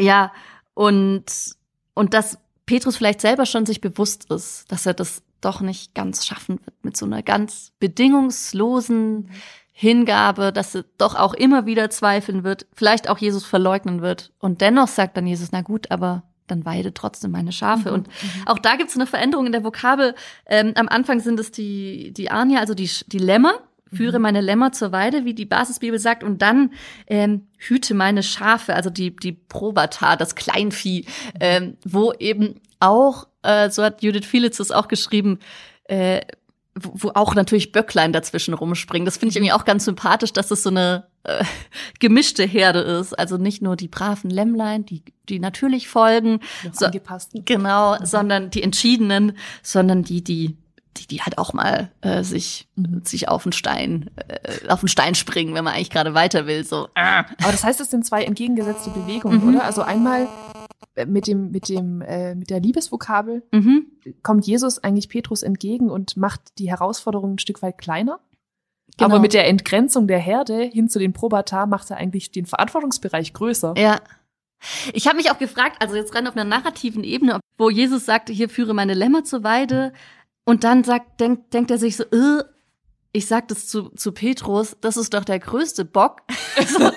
ja, 0.00 0.32
und, 0.74 1.24
und 1.94 2.14
dass 2.14 2.38
Petrus 2.66 2.96
vielleicht 2.96 3.20
selber 3.20 3.46
schon 3.46 3.66
sich 3.66 3.80
bewusst 3.80 4.30
ist, 4.30 4.70
dass 4.70 4.86
er 4.86 4.94
das 4.94 5.22
doch 5.40 5.60
nicht 5.60 5.94
ganz 5.94 6.24
schaffen 6.24 6.60
wird 6.64 6.84
mit 6.84 6.96
so 6.96 7.04
einer 7.04 7.22
ganz 7.22 7.72
bedingungslosen 7.80 9.30
Hingabe, 9.72 10.52
dass 10.52 10.74
er 10.74 10.84
doch 10.98 11.14
auch 11.14 11.34
immer 11.34 11.66
wieder 11.66 11.90
zweifeln 11.90 12.44
wird, 12.44 12.66
vielleicht 12.72 13.08
auch 13.08 13.18
Jesus 13.18 13.44
verleugnen 13.44 14.00
wird. 14.00 14.32
Und 14.38 14.60
dennoch 14.60 14.88
sagt 14.88 15.16
dann 15.16 15.26
Jesus, 15.26 15.50
na 15.50 15.62
gut, 15.62 15.90
aber 15.90 16.22
dann 16.46 16.64
weide 16.64 16.94
trotzdem 16.94 17.30
meine 17.30 17.52
Schafe. 17.52 17.88
Mhm, 17.88 17.94
und 17.94 18.08
mhm. 18.08 18.46
auch 18.46 18.58
da 18.58 18.76
gibt 18.76 18.90
es 18.90 18.96
eine 18.96 19.06
Veränderung 19.06 19.46
in 19.46 19.52
der 19.52 19.64
Vokabel. 19.64 20.14
Ähm, 20.46 20.72
am 20.76 20.88
Anfang 20.88 21.20
sind 21.20 21.40
es 21.40 21.50
die, 21.50 22.12
die 22.12 22.30
Anja, 22.30 22.60
also 22.60 22.74
die, 22.74 22.90
die 23.06 23.18
Lämmer 23.18 23.54
führe 23.92 24.18
mhm. 24.18 24.22
meine 24.22 24.40
Lämmer 24.40 24.72
zur 24.72 24.92
Weide, 24.92 25.24
wie 25.24 25.34
die 25.34 25.44
Basisbibel 25.44 25.98
sagt, 25.98 26.24
und 26.24 26.42
dann 26.42 26.70
ähm, 27.06 27.46
hüte 27.58 27.94
meine 27.94 28.22
Schafe, 28.22 28.74
also 28.74 28.90
die, 28.90 29.14
die 29.14 29.32
Probata, 29.32 30.16
das 30.16 30.34
Kleinvieh, 30.34 31.06
ähm, 31.40 31.76
wo 31.84 32.12
eben 32.12 32.60
auch, 32.80 33.28
äh, 33.42 33.70
so 33.70 33.82
hat 33.82 34.02
Judith 34.02 34.26
Felix 34.26 34.58
es 34.60 34.70
auch 34.70 34.88
geschrieben, 34.88 35.38
äh, 35.84 36.20
wo, 36.74 36.90
wo 36.94 37.10
auch 37.14 37.34
natürlich 37.34 37.72
Böcklein 37.72 38.12
dazwischen 38.12 38.54
rumspringen. 38.54 39.04
Das 39.04 39.18
finde 39.18 39.30
ich 39.30 39.36
irgendwie 39.36 39.52
auch 39.52 39.64
ganz 39.64 39.84
sympathisch, 39.84 40.32
dass 40.32 40.50
es 40.50 40.62
so 40.62 40.70
eine 40.70 41.06
äh, 41.24 41.44
gemischte 42.00 42.44
Herde 42.44 42.80
ist. 42.80 43.18
Also 43.18 43.36
nicht 43.36 43.62
nur 43.62 43.76
die 43.76 43.88
braven 43.88 44.30
Lämmlein, 44.30 44.86
die, 44.86 45.02
die 45.28 45.38
natürlich 45.38 45.88
folgen, 45.88 46.40
so. 46.72 46.86
Genau, 47.44 47.98
mhm. 47.98 48.06
sondern 48.06 48.50
die 48.50 48.62
entschiedenen, 48.62 49.36
sondern 49.62 50.02
die, 50.02 50.24
die 50.24 50.56
die, 50.96 51.06
die 51.06 51.22
halt 51.22 51.38
auch 51.38 51.52
mal 51.52 51.90
äh, 52.00 52.22
sich, 52.22 52.68
mhm. 52.76 53.02
sich 53.04 53.28
auf 53.28 53.42
den 53.42 53.52
Stein, 53.52 54.10
äh, 54.28 54.68
auf 54.68 54.80
den 54.80 54.88
Stein 54.88 55.14
springen, 55.14 55.54
wenn 55.54 55.64
man 55.64 55.74
eigentlich 55.74 55.90
gerade 55.90 56.14
weiter 56.14 56.46
will. 56.46 56.64
So. 56.64 56.88
Aber 56.94 57.52
das 57.52 57.64
heißt, 57.64 57.80
es 57.80 57.90
sind 57.90 58.04
zwei 58.04 58.24
entgegengesetzte 58.24 58.90
Bewegungen, 58.90 59.42
mhm. 59.42 59.54
oder? 59.54 59.64
Also 59.64 59.82
einmal 59.82 60.28
äh, 60.94 61.06
mit 61.06 61.26
dem, 61.26 61.50
mit 61.50 61.68
dem, 61.68 62.02
äh, 62.02 62.34
mit 62.34 62.50
der 62.50 62.60
Liebesvokabel 62.60 63.42
mhm. 63.52 63.86
kommt 64.22 64.46
Jesus 64.46 64.78
eigentlich 64.78 65.08
Petrus 65.08 65.42
entgegen 65.42 65.90
und 65.90 66.16
macht 66.16 66.58
die 66.58 66.70
Herausforderung 66.70 67.34
ein 67.34 67.38
Stück 67.38 67.62
weit 67.62 67.78
kleiner. 67.78 68.20
Genau. 68.98 69.10
Aber 69.10 69.20
mit 69.20 69.32
der 69.32 69.48
Entgrenzung 69.48 70.06
der 70.06 70.18
Herde 70.18 70.64
hin 70.64 70.88
zu 70.88 70.98
den 70.98 71.14
Probata 71.14 71.64
macht 71.66 71.90
er 71.90 71.96
eigentlich 71.96 72.30
den 72.30 72.44
Verantwortungsbereich 72.44 73.32
größer. 73.32 73.74
Ja. 73.78 74.00
Ich 74.92 75.06
habe 75.08 75.16
mich 75.16 75.30
auch 75.30 75.38
gefragt, 75.38 75.76
also 75.80 75.96
jetzt 75.96 76.14
rein 76.14 76.26
auf 76.26 76.36
einer 76.36 76.44
narrativen 76.44 77.02
Ebene, 77.02 77.40
wo 77.58 77.70
Jesus 77.70 78.06
sagte, 78.06 78.32
hier 78.32 78.48
führe 78.48 78.74
meine 78.74 78.94
Lämmer 78.94 79.24
zur 79.24 79.42
Weide 79.42 79.92
und 80.44 80.64
dann 80.64 80.84
sagt, 80.84 81.20
denkt, 81.20 81.52
denkt 81.54 81.70
er 81.70 81.78
sich 81.78 81.96
so, 81.96 82.04
äh, 82.04 82.44
ich 83.14 83.26
sag 83.26 83.48
das 83.48 83.68
zu, 83.68 83.90
zu 83.90 84.12
Petrus, 84.12 84.76
das 84.80 84.96
ist 84.96 85.12
doch 85.12 85.24
der 85.24 85.38
größte 85.38 85.84
Bock. 85.84 86.22
Also, 86.54 86.90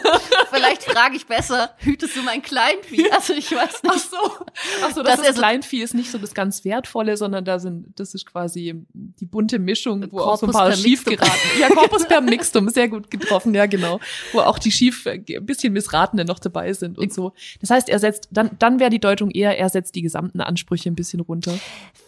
vielleicht 0.51 0.83
frage 0.83 1.15
ich 1.15 1.27
besser, 1.27 1.69
hütest 1.77 2.17
du 2.17 2.23
mein 2.23 2.41
Kleinvieh? 2.41 3.09
Also 3.09 3.31
ich 3.31 3.49
weiß 3.49 3.83
nicht. 3.83 3.95
Ach 3.95 3.97
so, 3.97 4.45
Ach 4.83 4.93
so 4.93 5.01
das, 5.01 5.21
das 5.21 5.37
Kleinvieh 5.37 5.81
ist 5.81 5.93
nicht 5.93 6.11
so 6.11 6.17
das 6.17 6.33
ganz 6.33 6.65
Wertvolle, 6.65 7.15
sondern 7.15 7.45
da 7.45 7.57
sind, 7.57 7.97
das 7.97 8.13
ist 8.13 8.25
quasi 8.25 8.85
die 8.93 9.25
bunte 9.25 9.57
Mischung, 9.57 10.03
wo 10.11 10.17
Corpus 10.17 10.25
auch 10.25 10.39
so 10.39 10.45
ein 10.47 10.51
paar 10.51 10.73
schief 10.73 11.05
geraten. 11.05 11.31
Ja, 11.59 11.69
Corpus 11.69 12.05
per 12.05 12.19
Mixtum, 12.19 12.67
sehr 12.67 12.89
gut 12.89 13.09
getroffen, 13.09 13.53
ja 13.53 13.65
genau. 13.65 14.01
Wo 14.33 14.41
auch 14.41 14.59
die 14.59 14.73
schief, 14.73 15.07
ein 15.07 15.23
bisschen 15.45 15.71
missratene 15.71 16.25
noch 16.25 16.39
dabei 16.39 16.73
sind 16.73 16.97
und 16.97 17.13
so. 17.13 17.31
Das 17.61 17.69
heißt, 17.69 17.87
er 17.87 17.99
setzt, 17.99 18.27
dann, 18.29 18.51
dann 18.59 18.81
wäre 18.81 18.89
die 18.89 18.99
Deutung 18.99 19.31
eher, 19.31 19.57
er 19.57 19.69
setzt 19.69 19.95
die 19.95 20.01
gesamten 20.01 20.41
Ansprüche 20.41 20.89
ein 20.89 20.95
bisschen 20.95 21.21
runter. 21.21 21.57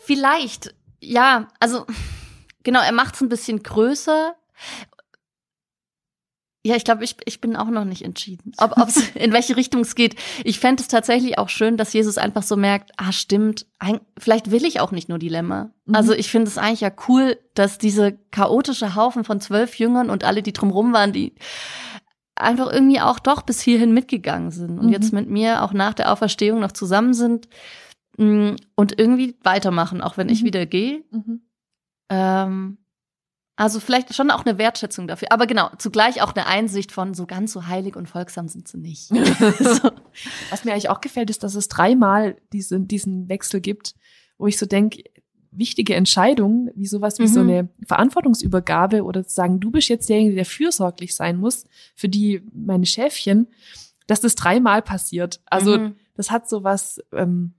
Vielleicht, 0.03 0.75
ja, 0.99 1.47
also 1.59 1.85
genau, 2.63 2.81
er 2.81 2.91
macht 2.91 3.15
es 3.15 3.21
ein 3.21 3.29
bisschen 3.29 3.63
größer. 3.63 4.35
Ja, 6.63 6.75
ich 6.75 6.83
glaube, 6.83 7.05
ich, 7.05 7.15
ich 7.23 7.39
bin 7.39 7.55
auch 7.55 7.69
noch 7.69 7.85
nicht 7.85 8.01
entschieden, 8.01 8.51
ob 8.57 8.77
ob's, 8.77 8.97
in 9.15 9.31
welche 9.31 9.55
Richtung 9.55 9.81
es 9.81 9.95
geht. 9.95 10.17
Ich 10.43 10.59
fände 10.59 10.81
es 10.81 10.89
tatsächlich 10.89 11.37
auch 11.37 11.47
schön, 11.47 11.77
dass 11.77 11.93
Jesus 11.93 12.17
einfach 12.17 12.43
so 12.43 12.57
merkt, 12.57 12.91
ah, 12.97 13.13
stimmt, 13.13 13.65
ein, 13.79 14.01
vielleicht 14.17 14.51
will 14.51 14.65
ich 14.65 14.81
auch 14.81 14.91
nicht 14.91 15.07
nur 15.07 15.17
Dilemma. 15.17 15.69
Mhm. 15.85 15.95
Also 15.95 16.13
ich 16.13 16.29
finde 16.29 16.49
es 16.49 16.57
eigentlich 16.57 16.81
ja 16.81 16.91
cool, 17.07 17.37
dass 17.53 17.77
diese 17.77 18.17
chaotische 18.31 18.95
Haufen 18.95 19.23
von 19.23 19.39
zwölf 19.39 19.75
Jüngern 19.75 20.09
und 20.09 20.25
alle, 20.25 20.43
die 20.43 20.51
drumrum 20.51 20.91
waren, 20.91 21.13
die 21.13 21.35
einfach 22.35 22.69
irgendwie 22.69 22.99
auch 22.99 23.19
doch 23.19 23.43
bis 23.43 23.61
hierhin 23.61 23.93
mitgegangen 23.93 24.51
sind 24.51 24.77
und 24.77 24.87
mhm. 24.87 24.91
jetzt 24.91 25.13
mit 25.13 25.29
mir 25.29 25.63
auch 25.63 25.71
nach 25.71 25.93
der 25.93 26.11
Auferstehung 26.11 26.59
noch 26.59 26.73
zusammen 26.73 27.13
sind 27.13 27.47
und 28.17 28.99
irgendwie 28.99 29.35
weitermachen, 29.43 30.01
auch 30.01 30.17
wenn 30.17 30.29
ich 30.29 30.41
mhm. 30.41 30.45
wieder 30.45 30.65
gehe. 30.65 31.03
Mhm. 31.11 31.41
Ähm, 32.09 32.77
also 33.55 33.79
vielleicht 33.79 34.13
schon 34.13 34.29
auch 34.29 34.45
eine 34.45 34.57
Wertschätzung 34.59 35.07
dafür. 35.07 35.31
Aber 35.31 35.47
genau, 35.47 35.69
zugleich 35.79 36.21
auch 36.21 36.35
eine 36.35 36.45
Einsicht 36.45 36.91
von 36.91 37.15
so 37.15 37.25
ganz 37.25 37.51
so 37.51 37.65
heilig 37.65 37.95
und 37.95 38.07
folgsam 38.07 38.47
sind 38.47 38.67
sie 38.67 38.77
nicht. 38.77 39.07
so. 39.59 39.91
Was 40.49 40.63
mir 40.63 40.73
eigentlich 40.73 40.89
auch 40.89 41.01
gefällt, 41.01 41.31
ist, 41.31 41.43
dass 41.43 41.55
es 41.55 41.67
dreimal 41.67 42.37
diese, 42.53 42.79
diesen 42.79 43.29
Wechsel 43.29 43.59
gibt, 43.59 43.95
wo 44.37 44.45
ich 44.45 44.59
so 44.59 44.67
denke, 44.67 45.03
wichtige 45.49 45.95
Entscheidungen, 45.95 46.69
wie 46.75 46.85
sowas 46.85 47.17
wie 47.17 47.23
mhm. 47.23 47.27
so 47.27 47.39
eine 47.39 47.69
Verantwortungsübergabe 47.85 49.03
oder 49.03 49.25
zu 49.25 49.33
sagen, 49.33 49.59
du 49.59 49.71
bist 49.71 49.89
jetzt 49.89 50.07
derjenige, 50.07 50.35
der 50.35 50.45
fürsorglich 50.45 51.15
sein 51.15 51.37
muss 51.37 51.65
für 51.95 52.09
die, 52.09 52.43
meine 52.53 52.85
Schäfchen, 52.85 53.47
dass 54.05 54.21
das 54.21 54.35
dreimal 54.35 54.83
passiert. 54.83 55.41
Also 55.47 55.79
mhm. 55.79 55.95
das 56.15 56.29
hat 56.29 56.47
sowas, 56.47 57.01
ähm, 57.11 57.53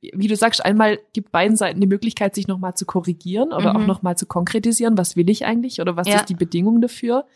wie 0.00 0.28
du 0.28 0.36
sagst, 0.36 0.64
einmal 0.64 0.98
gibt 1.12 1.30
beiden 1.30 1.56
Seiten 1.56 1.80
die 1.80 1.86
Möglichkeit, 1.86 2.34
sich 2.34 2.48
nochmal 2.48 2.74
zu 2.74 2.86
korrigieren 2.86 3.52
oder 3.52 3.74
mhm. 3.74 3.82
auch 3.82 3.86
nochmal 3.86 4.16
zu 4.16 4.26
konkretisieren, 4.26 4.96
was 4.96 5.16
will 5.16 5.28
ich 5.28 5.44
eigentlich 5.44 5.80
oder 5.80 5.96
was 5.96 6.08
ja. 6.08 6.16
ist 6.16 6.28
die 6.28 6.34
Bedingung 6.34 6.80
dafür. 6.80 7.26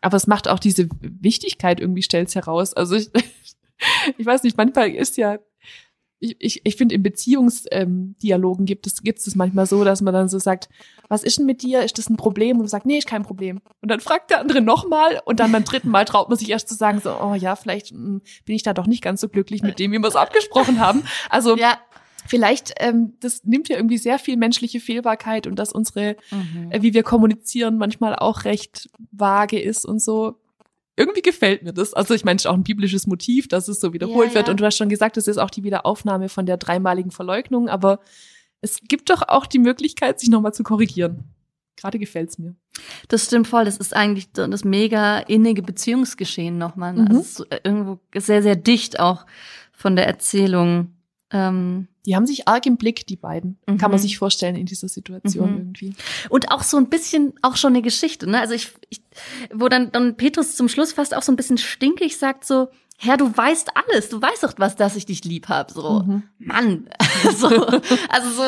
Aber 0.00 0.16
es 0.16 0.28
macht 0.28 0.46
auch 0.46 0.60
diese 0.60 0.88
Wichtigkeit 1.00 1.80
irgendwie, 1.80 2.02
stellt 2.02 2.32
heraus. 2.34 2.72
Also 2.72 2.94
ich, 2.94 3.10
ich 4.16 4.26
weiß 4.26 4.44
nicht, 4.44 4.56
manchmal 4.56 4.90
ist 4.90 5.16
ja, 5.16 5.38
ich, 6.20 6.36
ich, 6.40 6.60
ich 6.64 6.76
finde, 6.76 6.94
in 6.96 7.02
Beziehungsdialogen 7.02 8.62
ähm, 8.62 8.66
gibt 8.66 8.86
es 8.86 9.02
gibt 9.02 9.18
es 9.20 9.34
manchmal 9.36 9.66
so, 9.66 9.84
dass 9.84 10.00
man 10.00 10.12
dann 10.12 10.28
so 10.28 10.38
sagt, 10.38 10.68
was 11.08 11.22
ist 11.22 11.38
denn 11.38 11.46
mit 11.46 11.62
dir? 11.62 11.82
Ist 11.82 11.98
das 11.98 12.10
ein 12.10 12.16
Problem? 12.16 12.56
Und 12.56 12.64
du 12.64 12.68
sagst, 12.68 12.86
nee, 12.86 12.98
ist 12.98 13.06
kein 13.06 13.22
Problem. 13.22 13.60
Und 13.80 13.90
dann 13.90 14.00
fragt 14.00 14.30
der 14.30 14.40
andere 14.40 14.60
nochmal 14.60 15.20
und 15.24 15.38
dann 15.40 15.52
beim 15.52 15.64
dritten 15.64 15.90
Mal 15.90 16.04
traut 16.04 16.28
man 16.28 16.36
sich 16.36 16.50
erst 16.50 16.68
zu 16.68 16.74
sagen, 16.74 17.00
so, 17.00 17.10
oh 17.20 17.34
ja, 17.34 17.54
vielleicht 17.56 17.92
mh, 17.92 17.98
hm, 17.98 18.22
bin 18.44 18.56
ich 18.56 18.62
da 18.62 18.74
doch 18.74 18.86
nicht 18.86 19.02
ganz 19.02 19.20
so 19.20 19.28
glücklich 19.28 19.62
mit 19.62 19.78
dem, 19.78 19.92
wie 19.92 19.98
wir 19.98 20.08
es 20.08 20.16
abgesprochen 20.16 20.80
haben. 20.80 21.04
Also 21.30 21.56
ja 21.56 21.78
vielleicht, 22.28 22.74
ähm, 22.78 23.14
das 23.20 23.44
nimmt 23.44 23.68
ja 23.68 23.76
irgendwie 23.76 23.98
sehr 23.98 24.18
viel 24.18 24.36
menschliche 24.36 24.80
Fehlbarkeit 24.80 25.46
und 25.46 25.56
dass 25.58 25.72
unsere, 25.72 26.16
mhm. 26.30 26.70
äh, 26.70 26.82
wie 26.82 26.94
wir 26.94 27.02
kommunizieren, 27.02 27.78
manchmal 27.78 28.14
auch 28.14 28.44
recht 28.44 28.88
vage 29.10 29.60
ist 29.60 29.84
und 29.84 30.00
so. 30.00 30.38
Irgendwie 30.96 31.22
gefällt 31.22 31.62
mir 31.62 31.72
das. 31.72 31.94
Also 31.94 32.14
ich 32.14 32.24
meine, 32.24 32.36
es 32.36 32.42
ist 32.42 32.50
auch 32.50 32.54
ein 32.54 32.64
biblisches 32.64 33.06
Motiv, 33.06 33.48
dass 33.48 33.68
es 33.68 33.80
so 33.80 33.92
wiederholt 33.92 34.30
ja, 34.30 34.34
wird. 34.36 34.48
Und 34.48 34.60
du 34.60 34.64
hast 34.64 34.76
schon 34.76 34.88
gesagt, 34.88 35.16
es 35.16 35.28
ist 35.28 35.38
auch 35.38 35.50
die 35.50 35.62
Wiederaufnahme 35.62 36.28
von 36.28 36.44
der 36.44 36.56
dreimaligen 36.56 37.12
Verleugnung, 37.12 37.68
aber 37.68 38.00
es 38.60 38.80
gibt 38.88 39.10
doch 39.10 39.22
auch 39.28 39.46
die 39.46 39.60
Möglichkeit, 39.60 40.18
sich 40.18 40.28
nochmal 40.28 40.52
zu 40.52 40.64
korrigieren. 40.64 41.24
Gerade 41.76 42.00
gefällt's 42.00 42.38
mir. 42.38 42.56
Das 43.06 43.26
stimmt 43.26 43.46
voll. 43.46 43.64
Das 43.64 43.76
ist 43.76 43.94
eigentlich 43.94 44.32
das 44.32 44.64
mega 44.64 45.18
innige 45.20 45.62
Beziehungsgeschehen 45.62 46.58
nochmal. 46.58 46.94
Mhm. 46.94 47.00
Also 47.00 47.20
es 47.20 47.40
ist 47.40 47.46
irgendwo 47.62 48.00
sehr, 48.16 48.42
sehr 48.42 48.56
dicht 48.56 48.98
auch 48.98 49.24
von 49.72 49.94
der 49.94 50.08
Erzählung. 50.08 50.97
Ähm, 51.30 51.88
die 52.06 52.16
haben 52.16 52.26
sich 52.26 52.48
arg 52.48 52.64
im 52.64 52.78
Blick, 52.78 53.06
die 53.06 53.16
beiden. 53.16 53.58
Mhm. 53.66 53.76
Kann 53.76 53.90
man 53.90 54.00
sich 54.00 54.16
vorstellen 54.16 54.56
in 54.56 54.66
dieser 54.66 54.88
Situation 54.88 55.50
mhm. 55.50 55.58
irgendwie. 55.58 55.94
Und 56.30 56.50
auch 56.50 56.62
so 56.62 56.78
ein 56.78 56.88
bisschen, 56.88 57.34
auch 57.42 57.56
schon 57.56 57.74
eine 57.74 57.82
Geschichte, 57.82 58.28
ne? 58.28 58.40
Also 58.40 58.54
ich, 58.54 58.72
ich 58.88 59.02
wo 59.52 59.68
dann, 59.68 59.92
dann 59.92 60.16
Petrus 60.16 60.56
zum 60.56 60.68
Schluss 60.68 60.92
fast 60.92 61.14
auch 61.14 61.22
so 61.22 61.32
ein 61.32 61.36
bisschen 61.36 61.58
stinkig 61.58 62.16
sagt 62.16 62.46
so, 62.46 62.68
Herr, 63.00 63.16
du 63.16 63.36
weißt 63.36 63.70
alles, 63.76 64.08
du 64.08 64.20
weißt 64.20 64.42
doch 64.42 64.54
was, 64.56 64.74
dass 64.74 64.96
ich 64.96 65.06
dich 65.06 65.22
lieb 65.22 65.48
hab. 65.48 65.70
So, 65.70 66.02
mhm. 66.04 66.24
Mann. 66.38 66.88
so, 67.36 67.46
also 67.46 68.30
so, 68.30 68.42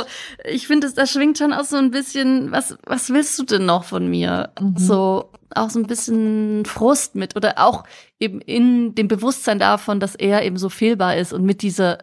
ich 0.44 0.66
finde, 0.66 0.90
das 0.90 1.10
schwingt 1.10 1.38
schon 1.38 1.52
auch 1.52 1.64
so 1.64 1.76
ein 1.76 1.92
bisschen, 1.92 2.50
was, 2.50 2.76
was 2.84 3.10
willst 3.10 3.38
du 3.38 3.44
denn 3.44 3.64
noch 3.64 3.84
von 3.84 4.08
mir? 4.08 4.50
Mhm. 4.60 4.76
So, 4.76 5.30
auch 5.54 5.70
so 5.70 5.78
ein 5.78 5.87
bisschen 5.87 6.64
Frust 6.64 7.14
mit 7.14 7.37
oder 7.37 7.58
auch 7.58 7.84
eben 8.18 8.40
in 8.40 8.94
dem 8.96 9.06
Bewusstsein 9.06 9.58
davon, 9.58 10.00
dass 10.00 10.16
er 10.16 10.42
eben 10.44 10.56
so 10.56 10.68
fehlbar 10.68 11.16
ist 11.16 11.32
und 11.32 11.44
mit 11.44 11.62
dieser 11.62 11.99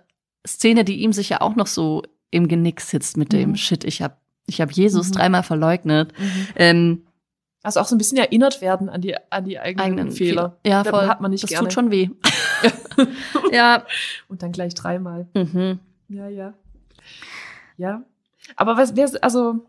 Szene, 0.48 0.84
die 0.84 1.01
ihm 1.01 1.13
sicher 1.13 1.42
auch 1.42 1.56
noch 1.56 1.68
so 1.68 2.04
im 2.32 2.48
Genick 2.48 2.82
sitzt 2.82 3.18
mit 3.18 3.34
dem 3.34 3.51
mhm. 3.51 3.56
Shit, 3.56 3.84
ich 3.84 4.01
habe 4.01 4.16
ich 4.48 4.62
hab 4.62 4.72
Jesus 4.72 5.10
mhm. 5.10 5.13
dreimal 5.13 5.44
verleugnet. 5.44 6.13
Mhm. 6.18 6.48
Ähm, 6.56 7.01
also 7.63 7.82
auch 7.82 7.88
so 7.88 7.96
ein 7.96 7.98
bisschen 7.98 8.18
erinnert 8.18 8.62
werden 8.62 8.88
an 8.88 9.01
die, 9.01 9.16
an 9.30 9.44
die 9.44 9.60
eigenen, 9.60 9.86
eigenen 9.86 10.12
Fehler. 10.12 10.58
Ja, 10.66 10.84
voll. 10.84 11.01
Das 11.01 11.10
hat 11.10 11.22
man 11.22 11.32
nicht 11.32 11.44
das 11.44 11.50
gerne. 11.50 11.68
tut 11.68 11.74
schon 11.74 11.92
weh. 11.92 12.10
ja. 13.51 13.84
Und 14.30 14.42
dann 14.42 14.54
gleich 14.54 14.74
dreimal. 14.74 15.27
Mhm. 15.34 15.80
Ja, 16.08 16.30
ja. 16.30 16.54
Ja. 17.75 18.04
Aber 18.56 18.77
was, 18.77 18.96
wer, 18.96 19.10
also, 19.22 19.66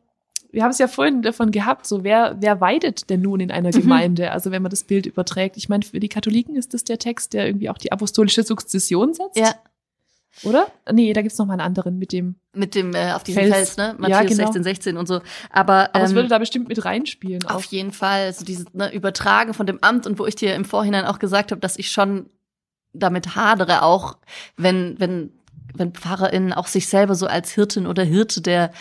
wir 0.52 0.62
haben 0.62 0.70
es 0.70 0.78
ja 0.78 0.86
vorhin 0.86 1.22
davon 1.22 1.50
gehabt, 1.50 1.86
so 1.86 2.04
wer, 2.04 2.36
wer 2.38 2.60
weidet 2.60 3.10
denn 3.10 3.22
nun 3.22 3.40
in 3.40 3.50
einer 3.50 3.70
mhm. 3.70 3.80
Gemeinde? 3.80 4.30
Also 4.30 4.52
wenn 4.52 4.62
man 4.62 4.70
das 4.70 4.84
Bild 4.84 5.06
überträgt. 5.06 5.56
Ich 5.56 5.68
meine, 5.68 5.82
für 5.82 5.98
die 5.98 6.08
Katholiken 6.08 6.54
ist 6.54 6.74
das 6.74 6.84
der 6.84 6.98
Text, 6.98 7.32
der 7.32 7.46
irgendwie 7.46 7.68
auch 7.68 7.78
die 7.78 7.90
apostolische 7.90 8.44
Sukzession 8.44 9.14
setzt. 9.14 9.36
Ja. 9.36 9.54
Oder? 10.44 10.70
Nee, 10.92 11.12
da 11.12 11.22
gibt's 11.22 11.38
noch 11.38 11.46
mal 11.46 11.54
einen 11.54 11.62
anderen 11.62 11.98
mit 11.98 12.12
dem. 12.12 12.36
Mit 12.54 12.74
dem 12.74 12.94
äh, 12.94 13.12
auf 13.12 13.24
diesem 13.24 13.42
Fels, 13.42 13.54
Fels 13.54 13.76
ne? 13.76 13.94
Matthäus 13.98 14.22
ja, 14.22 14.22
genau. 14.22 14.44
16, 14.44 14.62
16 14.62 14.96
und 14.96 15.06
so. 15.06 15.20
Aber, 15.50 15.90
Aber 15.90 16.00
ähm, 16.00 16.04
es 16.04 16.14
würde 16.14 16.28
da 16.28 16.38
bestimmt 16.38 16.68
mit 16.68 16.84
reinspielen. 16.84 17.44
Auf 17.46 17.66
auch. 17.66 17.72
jeden 17.72 17.92
Fall. 17.92 18.32
So 18.32 18.44
dieses 18.44 18.72
ne, 18.72 18.92
Übertragen 18.92 19.54
von 19.54 19.66
dem 19.66 19.78
Amt 19.82 20.06
und 20.06 20.18
wo 20.18 20.26
ich 20.26 20.36
dir 20.36 20.54
im 20.54 20.64
Vorhinein 20.64 21.06
auch 21.06 21.18
gesagt 21.18 21.50
habe, 21.50 21.60
dass 21.60 21.78
ich 21.78 21.90
schon 21.90 22.30
damit 22.92 23.36
hadere, 23.36 23.82
auch 23.82 24.18
wenn, 24.56 24.98
wenn, 24.98 25.32
wenn 25.74 25.92
PfarrerInnen 25.92 26.52
auch 26.52 26.66
sich 26.66 26.88
selber 26.88 27.14
so 27.14 27.26
als 27.26 27.52
Hirtin 27.52 27.86
oder 27.86 28.02
Hirte 28.02 28.40
der, 28.40 28.72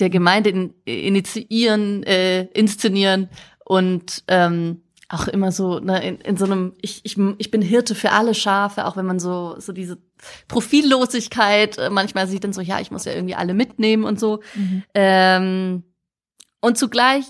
der 0.00 0.10
Gemeinde 0.10 0.50
in, 0.50 0.74
initiieren, 0.84 2.02
äh, 2.02 2.44
inszenieren 2.46 3.28
und 3.64 4.24
ähm, 4.28 4.82
auch 5.08 5.28
immer 5.28 5.52
so 5.52 5.78
ne, 5.78 6.06
in, 6.06 6.20
in 6.20 6.36
so 6.36 6.44
einem 6.44 6.74
ich, 6.80 7.00
ich, 7.04 7.16
ich 7.38 7.50
bin 7.50 7.62
Hirte 7.62 7.94
für 7.94 8.10
alle 8.12 8.34
Schafe, 8.34 8.86
auch 8.86 8.96
wenn 8.96 9.06
man 9.06 9.18
so 9.18 9.56
so 9.58 9.72
diese 9.72 9.98
Profillosigkeit 10.48 11.78
äh, 11.78 11.90
manchmal 11.90 12.26
sieht 12.26 12.44
dann 12.44 12.52
so 12.52 12.60
ja 12.60 12.80
ich 12.80 12.90
muss 12.90 13.04
ja 13.04 13.12
irgendwie 13.12 13.34
alle 13.34 13.54
mitnehmen 13.54 14.04
und 14.04 14.20
so 14.20 14.40
mhm. 14.54 14.82
ähm, 14.94 15.82
und 16.60 16.78
zugleich 16.78 17.26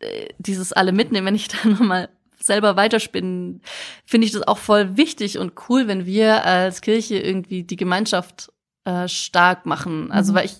äh, 0.00 0.28
dieses 0.38 0.72
alle 0.72 0.92
mitnehmen, 0.92 1.26
wenn 1.26 1.34
ich 1.34 1.48
da 1.62 1.68
nochmal 1.68 2.08
selber 2.38 2.76
weiterspinnen, 2.76 3.62
finde 4.04 4.26
ich 4.26 4.32
das 4.32 4.42
auch 4.42 4.58
voll 4.58 4.96
wichtig 4.96 5.38
und 5.38 5.54
cool, 5.68 5.88
wenn 5.88 6.06
wir 6.06 6.44
als 6.44 6.80
Kirche 6.80 7.18
irgendwie 7.18 7.64
die 7.64 7.76
Gemeinschaft 7.76 8.52
äh, 8.84 9.08
stark 9.08 9.66
machen. 9.66 10.12
Also 10.12 10.32
mhm. 10.32 10.36
weil 10.36 10.46
ich 10.46 10.56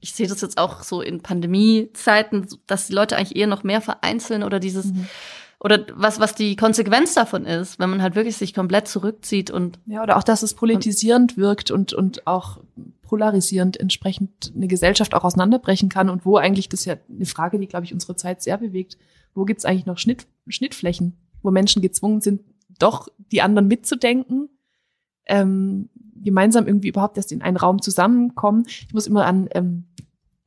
ich 0.00 0.12
sehe 0.12 0.28
das 0.28 0.40
jetzt 0.40 0.58
auch 0.58 0.84
so 0.84 1.02
in 1.02 1.22
Pandemiezeiten, 1.22 2.46
dass 2.68 2.86
die 2.86 2.92
Leute 2.92 3.16
eigentlich 3.16 3.34
eher 3.36 3.48
noch 3.48 3.64
mehr 3.64 3.80
vereinzeln 3.80 4.44
oder 4.44 4.60
dieses 4.60 4.86
mhm. 4.86 5.08
Oder 5.60 5.86
was 5.94 6.20
was 6.20 6.34
die 6.34 6.56
Konsequenz 6.56 7.14
davon 7.14 7.44
ist, 7.44 7.78
wenn 7.78 7.90
man 7.90 8.02
halt 8.02 8.14
wirklich 8.14 8.36
sich 8.36 8.54
komplett 8.54 8.86
zurückzieht 8.88 9.50
und 9.50 9.78
ja 9.86 10.02
oder 10.02 10.16
auch 10.16 10.22
dass 10.22 10.42
es 10.42 10.54
politisierend 10.54 11.36
wirkt 11.36 11.70
und 11.70 11.92
und 11.92 12.26
auch 12.26 12.60
polarisierend 13.02 13.78
entsprechend 13.78 14.52
eine 14.54 14.68
Gesellschaft 14.68 15.14
auch 15.14 15.24
auseinanderbrechen 15.24 15.88
kann 15.88 16.10
und 16.10 16.24
wo 16.24 16.36
eigentlich 16.36 16.68
das 16.68 16.80
ist 16.80 16.86
ja 16.86 16.96
eine 17.08 17.26
Frage, 17.26 17.58
die 17.58 17.66
glaube 17.66 17.86
ich 17.86 17.92
unsere 17.92 18.16
Zeit 18.16 18.42
sehr 18.42 18.58
bewegt. 18.58 18.96
Wo 19.34 19.44
gibt 19.44 19.58
es 19.58 19.64
eigentlich 19.64 19.86
noch 19.86 19.98
Schnitt, 19.98 20.26
Schnittflächen, 20.46 21.16
wo 21.42 21.50
Menschen 21.50 21.82
gezwungen 21.82 22.20
sind, 22.20 22.42
doch 22.78 23.08
die 23.32 23.42
anderen 23.42 23.68
mitzudenken? 23.68 24.48
Ähm, 25.26 25.90
gemeinsam 26.22 26.66
irgendwie 26.66 26.88
überhaupt 26.88 27.16
erst 27.16 27.32
in 27.32 27.42
einen 27.42 27.56
Raum 27.56 27.80
zusammenkommen. 27.82 28.64
Ich 28.66 28.92
muss 28.92 29.06
immer 29.06 29.26
an, 29.26 29.48
ähm, 29.52 29.84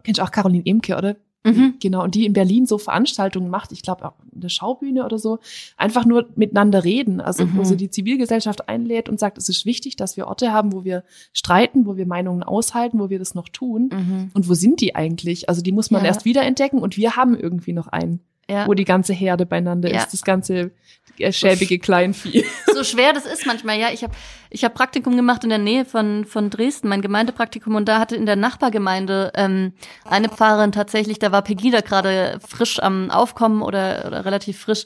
kennst 0.04 0.20
du 0.20 0.24
auch 0.24 0.32
Caroline 0.32 0.66
Emke, 0.66 0.98
oder? 0.98 1.16
Mhm. 1.44 1.76
Genau, 1.80 2.04
und 2.04 2.14
die 2.16 2.26
in 2.26 2.34
Berlin 2.34 2.66
so 2.66 2.78
Veranstaltungen 2.78 3.50
macht, 3.50 3.72
ich 3.72 3.82
glaube 3.82 4.14
der 4.32 4.50
Schaubühne 4.50 5.06
oder 5.06 5.18
so, 5.18 5.40
einfach 5.76 6.06
nur 6.06 6.30
miteinander 6.36 6.84
reden, 6.84 7.20
also 7.20 7.46
mhm. 7.46 7.58
wo 7.58 7.64
sie 7.64 7.78
die 7.78 7.90
Zivilgesellschaft 7.90 8.70
einlädt 8.70 9.10
und 9.10 9.20
sagt, 9.20 9.38
es 9.38 9.50
ist 9.50 9.66
wichtig, 9.66 9.96
dass 9.96 10.18
wir 10.18 10.28
Orte 10.28 10.52
haben, 10.52 10.72
wo 10.72 10.84
wir 10.84 11.04
streiten, 11.34 11.86
wo 11.86 11.98
wir 11.98 12.06
Meinungen 12.06 12.44
aushalten, 12.44 13.00
wo 13.00 13.10
wir 13.10 13.20
das 13.20 13.34
noch 13.34 13.50
tun. 13.50 13.90
Mhm. 13.92 14.32
Und 14.34 14.48
wo 14.48 14.54
sind 14.54 14.82
die 14.82 14.96
eigentlich? 14.96 15.50
Also 15.50 15.62
die 15.62 15.72
muss 15.72 15.92
man 15.92 16.02
ja. 16.02 16.08
erst 16.08 16.26
wiederentdecken 16.26 16.80
und 16.80 16.98
wir 16.98 17.16
haben 17.16 17.38
irgendwie 17.38 17.74
noch 17.74 17.88
einen 17.88 18.22
ja. 18.50 18.68
wo 18.68 18.74
die 18.74 18.86
ganze 18.86 19.14
Herde 19.14 19.46
beieinander 19.46 19.92
ja. 19.92 20.00
ist, 20.00 20.14
das 20.14 20.24
ganze 20.24 20.72
äh, 21.18 21.32
schäbige 21.32 21.80
Kleinvieh. 21.80 22.46
So 22.74 22.84
schwer 22.84 23.14
das 23.14 23.26
ist 23.26 23.46
manchmal, 23.46 23.80
ja. 23.80 23.90
Ich 23.92 24.04
habe 24.04 24.14
ich 24.50 24.64
hab 24.64 24.74
Praktikum 24.74 25.16
gemacht 25.16 25.44
in 25.44 25.50
der 25.50 25.60
Nähe 25.60 25.86
von, 25.86 26.26
von 26.26 26.50
Dresden, 26.50 26.88
mein 26.88 27.02
Gemeindepraktikum, 27.02 27.76
und 27.76 27.88
da 27.88 28.00
hatte 28.00 28.16
in 28.16 28.26
der 28.26 28.36
Nachbargemeinde 28.36 29.32
ähm, 29.36 29.74
eine 30.06 30.30
Pfarrerin 30.30 30.72
tatsächlich, 30.72 31.20
da 31.20 31.32
war 31.32 31.42
Pegida 31.42 31.82
gerade 31.82 32.40
frisch 32.46 32.82
am 32.82 33.12
Aufkommen 33.12 33.62
oder, 33.62 34.06
oder 34.08 34.26
relativ 34.26 34.60
frisch, 34.60 34.86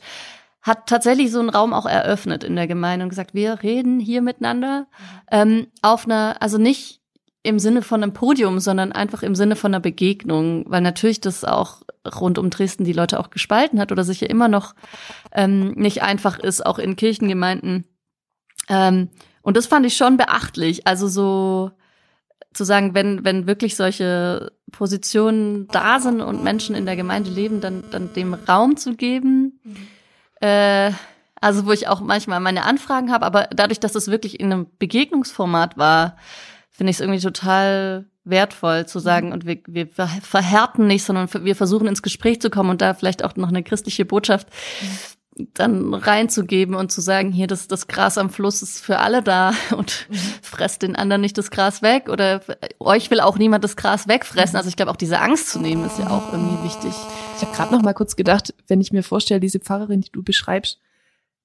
hat 0.61 0.87
tatsächlich 0.87 1.31
so 1.31 1.39
einen 1.39 1.49
Raum 1.49 1.73
auch 1.73 1.85
eröffnet 1.85 2.43
in 2.43 2.55
der 2.55 2.67
Gemeinde 2.67 3.03
und 3.03 3.09
gesagt, 3.09 3.35
wir 3.35 3.61
reden 3.61 3.99
hier 3.99 4.21
miteinander 4.21 4.87
ähm, 5.31 5.67
auf 5.83 6.05
einer, 6.05 6.37
also 6.39 6.57
nicht 6.57 7.01
im 7.45 7.59
Sinne 7.59 7.81
von 7.81 8.01
einem 8.01 8.13
Podium, 8.13 8.59
sondern 8.59 8.91
einfach 8.91 9.23
im 9.23 9.35
Sinne 9.35 9.55
von 9.55 9.73
einer 9.73 9.79
Begegnung, 9.79 10.65
weil 10.67 10.81
natürlich 10.81 11.21
das 11.21 11.43
auch 11.43 11.83
rund 12.19 12.37
um 12.37 12.49
Dresden 12.49 12.83
die 12.83 12.93
Leute 12.93 13.19
auch 13.19 13.29
gespalten 13.29 13.79
hat 13.79 13.91
oder 13.91 14.03
sicher 14.03 14.29
immer 14.29 14.47
noch 14.47 14.75
ähm, 15.31 15.71
nicht 15.71 16.01
einfach 16.01 16.39
ist, 16.39 16.65
auch 16.65 16.79
in 16.79 16.95
Kirchengemeinden. 16.95 17.85
Ähm, 18.67 19.09
und 19.41 19.57
das 19.57 19.67
fand 19.67 19.85
ich 19.85 19.95
schon 19.95 20.17
beachtlich. 20.17 20.87
Also 20.87 21.07
so 21.07 21.71
zu 22.53 22.63
sagen, 22.63 22.93
wenn, 22.93 23.23
wenn 23.23 23.47
wirklich 23.47 23.75
solche 23.75 24.51
Positionen 24.71 25.67
da 25.67 25.99
sind 25.99 26.21
und 26.21 26.43
Menschen 26.43 26.75
in 26.75 26.85
der 26.85 26.95
Gemeinde 26.95 27.29
leben, 27.29 27.61
dann, 27.61 27.83
dann 27.91 28.13
dem 28.13 28.33
Raum 28.33 28.77
zu 28.77 28.95
geben. 28.95 29.59
Mhm. 29.63 29.77
Äh, 30.41 30.91
also 31.41 31.67
wo 31.67 31.71
ich 31.71 31.87
auch 31.87 32.01
manchmal 32.01 32.39
meine 32.39 32.63
Anfragen 32.63 33.11
habe, 33.11 33.25
aber 33.25 33.47
dadurch, 33.53 33.79
dass 33.79 33.93
es 33.93 34.09
wirklich 34.09 34.39
in 34.39 34.51
einem 34.51 34.67
Begegnungsformat 34.79 35.77
war, 35.77 36.17
finde 36.75 36.91
ich 36.91 36.97
es 36.97 37.01
irgendwie 37.01 37.21
total 37.21 38.05
wertvoll 38.25 38.85
zu 38.85 38.99
sagen 38.99 39.31
und 39.31 39.45
wir, 39.45 39.59
wir 39.67 39.87
verhärten 39.87 40.87
nicht, 40.87 41.03
sondern 41.03 41.29
wir 41.31 41.55
versuchen 41.55 41.87
ins 41.87 42.01
Gespräch 42.01 42.41
zu 42.41 42.49
kommen 42.49 42.71
und 42.71 42.81
da 42.81 42.93
vielleicht 42.93 43.23
auch 43.23 43.35
noch 43.35 43.49
eine 43.49 43.63
christliche 43.63 44.03
Botschaft 44.03 44.47
dann 45.53 45.93
reinzugeben 45.93 46.75
und 46.75 46.91
zu 46.91 47.01
sagen, 47.01 47.31
hier, 47.31 47.47
das, 47.47 47.67
das 47.67 47.87
Gras 47.87 48.17
am 48.17 48.29
Fluss 48.29 48.61
ist 48.61 48.79
für 48.79 48.99
alle 48.99 49.21
da 49.21 49.53
und 49.77 50.07
mhm. 50.09 50.15
fresst 50.41 50.81
den 50.81 50.95
anderen 50.95 51.21
nicht 51.21 51.37
das 51.37 51.51
Gras 51.51 51.81
weg 51.81 52.09
oder 52.09 52.41
euch 52.79 53.11
will 53.11 53.19
auch 53.19 53.37
niemand 53.37 53.63
das 53.63 53.75
Gras 53.75 54.07
wegfressen. 54.07 54.55
Also 54.55 54.69
ich 54.69 54.75
glaube, 54.75 54.91
auch 54.91 54.97
diese 54.97 55.19
Angst 55.19 55.49
zu 55.49 55.59
nehmen 55.59 55.85
ist 55.85 55.99
ja 55.99 56.09
auch 56.09 56.31
irgendwie 56.31 56.63
wichtig. 56.63 56.93
Ich 57.35 57.41
habe 57.41 57.55
gerade 57.55 57.73
noch 57.73 57.81
mal 57.81 57.93
kurz 57.93 58.15
gedacht, 58.15 58.53
wenn 58.67 58.81
ich 58.81 58.91
mir 58.91 59.03
vorstelle, 59.03 59.39
diese 59.39 59.59
Pfarrerin, 59.59 60.01
die 60.01 60.11
du 60.11 60.23
beschreibst, 60.23 60.79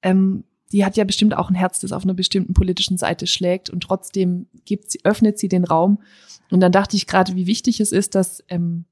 ähm, 0.02 0.44
die 0.72 0.84
hat 0.84 0.96
ja 0.96 1.04
bestimmt 1.04 1.36
auch 1.36 1.50
ein 1.50 1.54
Herz, 1.54 1.80
das 1.80 1.92
auf 1.92 2.04
einer 2.04 2.14
bestimmten 2.14 2.54
politischen 2.54 2.96
Seite 2.96 3.26
schlägt 3.26 3.70
und 3.70 3.82
trotzdem 3.82 4.46
gibt 4.64 4.90
sie, 4.90 5.00
öffnet 5.04 5.38
sie 5.38 5.48
den 5.48 5.64
Raum. 5.64 6.02
Und 6.50 6.60
dann 6.60 6.72
dachte 6.72 6.96
ich 6.96 7.06
gerade, 7.06 7.34
wie 7.34 7.46
wichtig 7.46 7.80
es 7.80 7.92
ist, 7.92 8.14
dass, 8.14 8.44
ähm, 8.48 8.84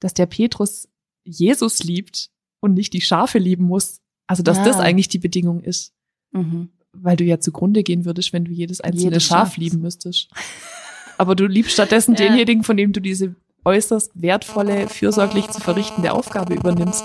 dass 0.00 0.14
der 0.14 0.26
Petrus 0.26 0.88
Jesus 1.24 1.82
liebt 1.82 2.30
und 2.60 2.74
nicht 2.74 2.92
die 2.92 3.00
Schafe 3.00 3.38
lieben 3.38 3.64
muss. 3.64 4.00
Also 4.26 4.42
dass 4.42 4.58
ja. 4.58 4.64
das 4.64 4.76
eigentlich 4.78 5.08
die 5.08 5.18
Bedingung 5.18 5.60
ist. 5.60 5.92
Mhm. 6.32 6.70
Weil 6.92 7.16
du 7.16 7.24
ja 7.24 7.40
zugrunde 7.40 7.82
gehen 7.82 8.04
würdest, 8.04 8.32
wenn 8.32 8.44
du 8.44 8.52
jedes 8.52 8.80
einzelne 8.80 9.10
jedes 9.10 9.24
Schaf, 9.24 9.48
Schaf 9.50 9.56
lieben 9.56 9.80
müsstest. 9.80 10.30
Aber 11.18 11.34
du 11.34 11.46
liebst 11.46 11.72
stattdessen 11.72 12.14
ja. 12.14 12.26
denjenigen, 12.26 12.62
von 12.62 12.76
dem 12.76 12.92
du 12.92 13.00
diese 13.00 13.34
äußerst 13.64 14.12
wertvolle, 14.14 14.88
fürsorglich 14.88 15.48
zu 15.48 15.60
verrichtende 15.60 16.12
Aufgabe 16.12 16.54
übernimmst. 16.54 17.04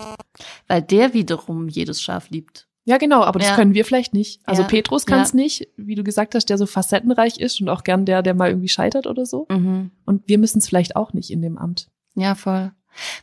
Weil 0.68 0.82
der 0.82 1.14
wiederum 1.14 1.68
jedes 1.68 2.02
Schaf 2.02 2.30
liebt. 2.30 2.68
Ja, 2.84 2.98
genau, 2.98 3.22
aber 3.24 3.40
das 3.40 3.50
ja. 3.50 3.56
können 3.56 3.74
wir 3.74 3.86
vielleicht 3.86 4.14
nicht. 4.14 4.42
Also 4.46 4.64
ja. 4.64 4.68
Petrus 4.68 5.06
kann 5.06 5.22
es 5.22 5.34
ja. 5.34 5.38
nicht, 5.38 5.68
wie 5.78 5.96
du 5.96 6.04
gesagt 6.04 6.34
hast, 6.34 6.48
der 6.48 6.58
so 6.58 6.66
facettenreich 6.66 7.40
ist 7.40 7.62
und 7.62 7.70
auch 7.70 7.84
gern 7.84 8.06
der, 8.06 8.24
der 8.24 8.34
mal 8.34 8.50
irgendwie 8.50 8.70
scheitert 8.70 9.06
oder 9.06 9.26
so. 9.26 9.46
Mhm. 9.50 9.92
Und 10.06 10.28
wir 10.28 10.40
müssen 10.40 10.58
es 10.58 10.68
vielleicht 10.68 10.96
auch 10.96 11.14
nicht 11.14 11.30
in 11.30 11.42
dem 11.42 11.58
Amt. 11.58 11.90
Ja, 12.16 12.34
voll. 12.34 12.72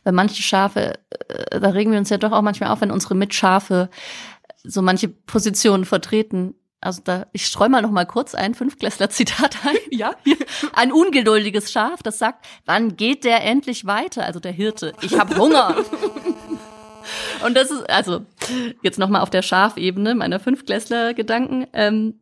Weil 0.03 0.13
manche 0.13 0.41
Schafe, 0.41 0.93
äh, 1.27 1.59
da 1.59 1.69
regen 1.69 1.91
wir 1.91 1.99
uns 1.99 2.09
ja 2.09 2.17
doch 2.17 2.31
auch 2.31 2.41
manchmal 2.41 2.69
auf, 2.69 2.81
wenn 2.81 2.91
unsere 2.91 3.15
Mitschafe 3.15 3.89
so 4.63 4.81
manche 4.81 5.09
Positionen 5.09 5.85
vertreten. 5.85 6.55
Also 6.81 7.01
da, 7.03 7.27
ich 7.33 7.45
streue 7.45 7.69
mal 7.69 7.81
noch 7.81 7.91
mal 7.91 8.05
kurz 8.05 8.35
ein 8.35 8.55
Fünfklässler-Zitat 8.55 9.57
ein. 9.65 9.75
Ja. 9.91 10.13
Ein 10.73 10.93
ungeduldiges 10.93 11.73
Schaf, 11.73 12.01
das 12.03 12.19
sagt, 12.19 12.45
wann 12.65 12.95
geht 12.95 13.25
der 13.25 13.43
endlich 13.43 13.85
weiter? 13.85 14.23
Also 14.23 14.39
der 14.39 14.53
Hirte, 14.53 14.93
ich 15.01 15.19
habe 15.19 15.35
Hunger. 15.35 15.75
Und 17.45 17.55
das 17.55 17.69
ist, 17.71 17.89
also, 17.89 18.21
jetzt 18.83 18.99
nochmal 18.99 19.21
auf 19.21 19.29
der 19.29 19.41
Schafebene 19.41 20.15
meiner 20.15 20.39
Fünfklässler-Gedanken. 20.39 21.67
Ähm, 21.73 22.19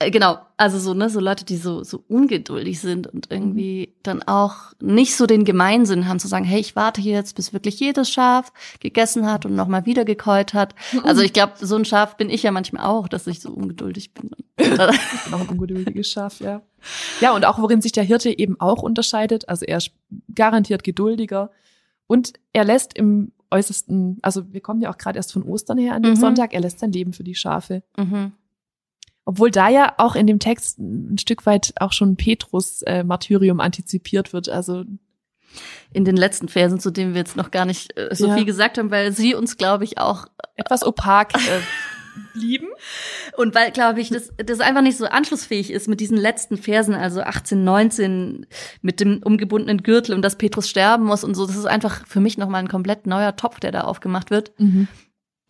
äh, 0.00 0.10
genau, 0.10 0.38
also 0.56 0.78
so, 0.78 0.94
ne, 0.94 1.10
so 1.10 1.18
Leute, 1.18 1.44
die 1.44 1.56
so, 1.56 1.82
so 1.82 2.04
ungeduldig 2.06 2.80
sind 2.80 3.08
und 3.08 3.30
irgendwie 3.30 3.96
dann 4.02 4.22
auch 4.22 4.54
nicht 4.80 5.16
so 5.16 5.26
den 5.26 5.44
Gemeinsinn 5.44 6.06
haben, 6.06 6.20
zu 6.20 6.28
sagen, 6.28 6.44
hey, 6.44 6.60
ich 6.60 6.76
warte 6.76 7.00
hier 7.00 7.14
jetzt, 7.14 7.34
bis 7.34 7.52
wirklich 7.52 7.80
jedes 7.80 8.08
Schaf 8.08 8.52
gegessen 8.78 9.30
hat 9.30 9.44
und 9.44 9.56
nochmal 9.56 9.86
wieder 9.86 10.04
gekäut 10.04 10.54
hat. 10.54 10.74
Also 11.02 11.22
ich 11.22 11.32
glaube, 11.32 11.54
so 11.60 11.74
ein 11.74 11.84
Schaf 11.84 12.16
bin 12.16 12.30
ich 12.30 12.44
ja 12.44 12.52
manchmal 12.52 12.86
auch, 12.86 13.08
dass 13.08 13.26
ich 13.26 13.40
so 13.40 13.50
ungeduldig 13.50 14.14
bin 14.14 14.30
auch 15.32 15.40
ein 15.40 15.48
ungeduldiges 15.48 16.10
Schaf, 16.10 16.40
ja. 16.40 16.62
Ja, 17.20 17.34
und 17.34 17.44
auch 17.44 17.58
worin 17.58 17.80
sich 17.80 17.92
der 17.92 18.04
Hirte 18.04 18.36
eben 18.36 18.60
auch 18.60 18.82
unterscheidet. 18.82 19.48
Also 19.48 19.64
er 19.64 19.78
ist 19.78 19.92
garantiert 20.34 20.82
geduldiger. 20.82 21.50
Und 22.06 22.32
er 22.52 22.64
lässt 22.64 22.96
im 22.96 23.32
äußersten, 23.50 24.18
also 24.22 24.52
wir 24.52 24.60
kommen 24.60 24.80
ja 24.80 24.90
auch 24.90 24.98
gerade 24.98 25.18
erst 25.18 25.32
von 25.32 25.42
Ostern 25.42 25.78
her 25.78 25.94
an 25.94 26.02
dem 26.02 26.12
mhm. 26.12 26.16
Sonntag, 26.16 26.54
er 26.54 26.60
lässt 26.60 26.78
sein 26.78 26.92
Leben 26.92 27.12
für 27.12 27.24
die 27.24 27.34
Schafe. 27.34 27.82
Mhm. 27.96 28.32
Obwohl 29.24 29.50
da 29.50 29.68
ja 29.68 29.94
auch 29.98 30.14
in 30.14 30.26
dem 30.26 30.38
Text 30.38 30.78
ein 30.78 31.18
Stück 31.18 31.44
weit 31.44 31.74
auch 31.80 31.92
schon 31.92 32.16
Petrus 32.16 32.82
äh, 32.82 33.04
Martyrium 33.04 33.60
antizipiert 33.60 34.32
wird. 34.32 34.48
Also 34.48 34.84
in 35.92 36.04
den 36.04 36.16
letzten 36.16 36.48
Versen, 36.48 36.80
zu 36.80 36.90
denen 36.90 37.12
wir 37.12 37.20
jetzt 37.20 37.36
noch 37.36 37.50
gar 37.50 37.66
nicht 37.66 37.96
äh, 37.98 38.14
so 38.14 38.28
ja. 38.28 38.34
viel 38.34 38.44
gesagt 38.44 38.78
haben, 38.78 38.90
weil 38.90 39.12
sie 39.12 39.34
uns, 39.34 39.56
glaube 39.56 39.84
ich, 39.84 39.98
auch 39.98 40.26
etwas 40.54 40.82
opak 40.82 41.34
äh, 41.34 41.60
blieben. 42.34 42.68
Und 43.36 43.54
weil, 43.54 43.70
glaube 43.70 44.00
ich, 44.00 44.10
das, 44.10 44.32
das 44.36 44.60
einfach 44.60 44.82
nicht 44.82 44.96
so 44.96 45.06
anschlussfähig 45.06 45.70
ist 45.70 45.88
mit 45.88 46.00
diesen 46.00 46.16
letzten 46.16 46.56
Versen, 46.56 46.94
also 46.94 47.20
18, 47.20 47.62
19, 47.64 48.46
mit 48.82 49.00
dem 49.00 49.22
umgebundenen 49.22 49.82
Gürtel 49.82 50.14
und 50.14 50.22
dass 50.22 50.36
Petrus 50.36 50.68
sterben 50.68 51.04
muss 51.04 51.24
und 51.24 51.34
so. 51.34 51.46
Das 51.46 51.56
ist 51.56 51.66
einfach 51.66 52.06
für 52.06 52.20
mich 52.20 52.38
nochmal 52.38 52.62
ein 52.62 52.68
komplett 52.68 53.06
neuer 53.06 53.36
Topf, 53.36 53.60
der 53.60 53.72
da 53.72 53.82
aufgemacht 53.82 54.30
wird. 54.30 54.52
Mhm. 54.58 54.88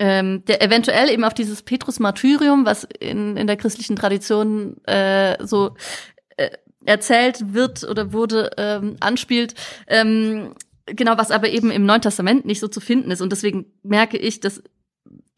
Ähm, 0.00 0.44
der 0.44 0.62
eventuell 0.62 1.10
eben 1.10 1.24
auf 1.24 1.34
dieses 1.34 1.62
Petrus-Martyrium, 1.62 2.64
was 2.64 2.84
in, 2.84 3.36
in 3.36 3.48
der 3.48 3.56
christlichen 3.56 3.96
Tradition 3.96 4.76
äh, 4.84 5.44
so 5.44 5.74
äh, 6.36 6.50
erzählt 6.84 7.52
wird 7.52 7.82
oder 7.82 8.12
wurde, 8.12 8.50
ähm, 8.56 8.96
anspielt. 9.00 9.54
Ähm, 9.88 10.54
genau, 10.86 11.18
was 11.18 11.30
aber 11.30 11.48
eben 11.48 11.70
im 11.70 11.84
Neuen 11.84 12.00
Testament 12.00 12.44
nicht 12.46 12.60
so 12.60 12.68
zu 12.68 12.80
finden 12.80 13.10
ist. 13.10 13.20
Und 13.20 13.30
deswegen 13.30 13.66
merke 13.82 14.16
ich, 14.16 14.40
dass 14.40 14.62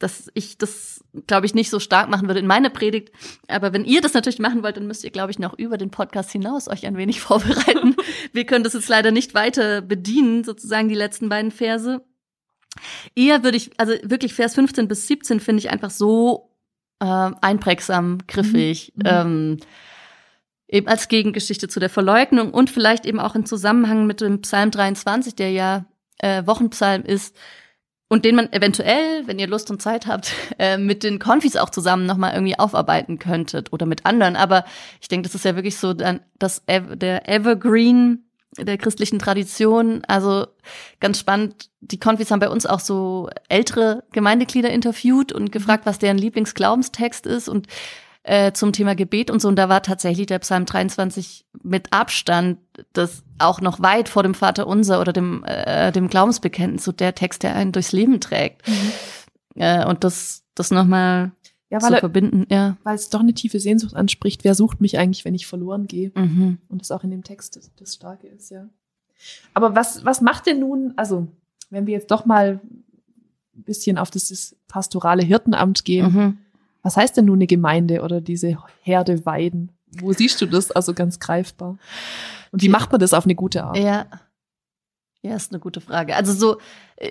dass 0.01 0.31
ich 0.35 0.59
das, 0.59 1.05
glaube 1.27 1.47
ich, 1.47 1.55
nicht 1.55 1.71
so 1.71 1.79
stark 1.79 2.09
machen 2.09 2.27
würde 2.27 2.41
in 2.41 2.47
meine 2.47 2.71
Predigt. 2.71 3.13
Aber 3.49 3.73
wenn 3.73 3.85
ihr 3.85 4.01
das 4.01 4.15
natürlich 4.15 4.39
machen 4.39 4.63
wollt, 4.63 4.77
dann 4.77 4.87
müsst 4.87 5.05
ihr, 5.05 5.11
glaube 5.11 5.31
ich, 5.31 5.39
noch 5.39 5.57
über 5.57 5.79
den 5.79 5.91
Podcast 5.91 6.33
hinaus 6.33 6.69
euch 6.69 6.87
ein 6.87 6.97
wenig 6.97 7.21
vorbereiten. 7.21 7.95
Wir 8.33 8.47
können 8.47 8.65
das 8.65 8.73
jetzt 8.73 8.89
leider 8.89 9.13
nicht 9.13 9.35
weiter 9.35 9.83
bedienen, 9.83 10.43
sozusagen 10.43 10.89
die 10.89 10.95
letzten 10.95 11.29
beiden 11.29 11.51
Verse. 11.51 12.05
Eher 13.15 13.45
würde 13.45 13.57
ich, 13.57 13.71
also 13.79 13.93
wirklich 14.03 14.35
Vers 14.35 14.55
15 14.55 14.89
bis 14.89 15.07
17 15.07 15.39
finde 15.39 15.61
ich 15.61 15.71
einfach 15.71 15.91
so 15.91 16.51
äh, 17.01 17.31
einprägsam, 17.41 18.19
griffig. 18.27 18.93
Mhm. 18.97 19.03
Ähm, 19.05 19.59
eben 20.69 20.87
als 20.89 21.09
Gegengeschichte 21.09 21.69
zu 21.69 21.81
der 21.81 21.91
Verleugnung 21.91 22.55
und 22.55 22.71
vielleicht 22.71 23.05
eben 23.05 23.21
auch 23.21 23.35
in 23.35 23.45
Zusammenhang 23.45 24.07
mit 24.07 24.21
dem 24.21 24.41
Psalm 24.43 24.71
23, 24.71 25.35
der 25.35 25.51
ja 25.51 25.85
äh, 26.19 26.47
Wochenpsalm 26.47 27.03
ist, 27.03 27.37
und 28.11 28.25
den 28.25 28.35
man 28.35 28.53
eventuell, 28.53 29.27
wenn 29.27 29.39
ihr 29.39 29.47
Lust 29.47 29.71
und 29.71 29.81
Zeit 29.81 30.07
habt, 30.07 30.33
äh, 30.59 30.77
mit 30.77 31.05
den 31.05 31.19
Konfis 31.19 31.57
auch 31.57 31.71
zusammen 31.71 32.05
nochmal 32.05 32.35
irgendwie 32.35 32.59
aufarbeiten 32.59 33.19
könntet 33.19 33.73
oder 33.73 33.87
mit 33.87 34.05
anderen. 34.05 34.37
Aber 34.37 34.65
ich 35.01 35.09
denke, 35.09 35.29
das 35.29 35.35
ist 35.35 35.45
ja 35.45 35.55
wirklich 35.55 35.79
so 35.79 35.95
dann 35.95 36.21
das 36.39 36.63
der 36.67 37.29
Evergreen 37.29 38.25
der 38.59 38.79
christlichen 38.79 39.21
Tradition. 39.21 40.03
Also 40.09 40.49
ganz 40.99 41.21
spannend. 41.21 41.71
Die 41.81 42.01
Konfis 42.01 42.33
haben 42.33 42.41
bei 42.41 42.51
uns 42.51 42.67
auch 42.67 42.81
so 42.81 43.31
ältere 43.49 44.03
Gemeindeglieder 44.13 44.71
interviewt 44.71 45.33
und 45.33 45.53
gefragt, 45.53 45.87
was 45.87 46.01
deren 46.01 46.19
Lieblingsglaubenstext 46.19 47.27
ist 47.27 47.49
und 47.49 47.69
äh, 48.23 48.53
zum 48.53 48.73
Thema 48.73 48.95
Gebet 48.95 49.31
und 49.31 49.41
so. 49.41 49.49
Und 49.49 49.57
da 49.57 49.69
war 49.69 49.83
tatsächlich 49.83 50.27
der 50.27 50.39
Psalm 50.41 50.67
23 50.67 51.47
mit 51.63 51.93
Abstand 51.93 52.59
das 52.93 53.23
auch 53.39 53.61
noch 53.61 53.81
weit 53.81 54.09
vor 54.09 54.23
dem 54.23 54.35
Vater 54.35 54.67
Unser 54.67 55.01
oder 55.01 55.13
dem, 55.13 55.43
äh, 55.45 55.93
dem 55.93 56.09
Glaubensbekenntnis, 56.09 56.85
so 56.85 56.93
der 56.93 57.15
Text, 57.15 57.43
der 57.43 57.55
einen 57.55 57.73
durchs 57.73 57.93
Leben 57.93 58.21
trägt. 58.21 58.69
Mhm. 58.69 58.93
Äh, 59.57 59.87
und 59.87 60.05
das, 60.05 60.45
das 60.55 60.71
nochmal 60.71 61.33
ja, 61.71 61.81
weil 61.81 61.93
zu 61.93 61.99
verbinden, 62.01 62.47
ja. 62.51 62.77
Weil 62.83 62.97
es 62.97 63.11
doch 63.11 63.21
eine 63.21 63.33
tiefe 63.33 63.61
Sehnsucht 63.61 63.95
anspricht. 63.95 64.45
Wer 64.45 64.55
sucht 64.55 64.81
mich 64.81 64.99
eigentlich, 64.99 65.25
wenn 65.25 65.35
ich 65.35 65.47
verloren 65.47 65.87
gehe? 65.87 66.11
Mhm. 66.15 66.59
Und 66.69 66.81
das 66.81 66.91
auch 66.91 67.05
in 67.05 67.11
dem 67.11 67.23
Text 67.23 67.57
das, 67.57 67.71
das 67.77 67.95
Starke 67.95 68.27
ist, 68.27 68.51
ja. 68.51 68.69
Aber 69.55 69.75
was, 69.75 70.05
was 70.05 70.21
macht 70.21 70.47
denn 70.47 70.61
nun, 70.61 70.95
also, 70.97 71.29
wenn 71.71 71.87
wir 71.87 71.95
jetzt 71.95 72.11
doch 72.11 72.27
mal 72.27 72.61
ein 73.55 73.63
bisschen 73.63 73.99
auf 73.99 74.11
das, 74.11 74.29
das 74.29 74.57
pastorale 74.67 75.23
Hirtenamt 75.23 75.85
gehen, 75.85 76.13
mhm. 76.13 76.39
Was 76.83 76.97
heißt 76.97 77.17
denn 77.17 77.27
nun 77.27 77.39
eine 77.39 77.47
Gemeinde 77.47 78.03
oder 78.03 78.21
diese 78.21 78.59
Herde 78.83 79.25
Weiden? 79.27 79.73
Wo 79.99 80.13
siehst 80.13 80.41
du 80.41 80.47
das 80.47 80.71
also 80.71 80.95
ganz 80.95 81.19
greifbar? 81.19 81.79
Und 82.53 82.63
wie 82.63 82.69
macht 82.69 82.93
man 82.93 83.01
das 83.01 83.15
auf 83.15 83.25
eine 83.25 83.35
gute 83.35 83.65
Art? 83.65 83.77
Ja. 83.77 84.07
Ja, 85.23 85.37
ist 85.37 85.53
eine 85.53 85.61
gute 85.61 85.81
Frage. 85.81 86.17
Also 86.17 86.33
so, 86.33 86.59
äh, 86.97 87.11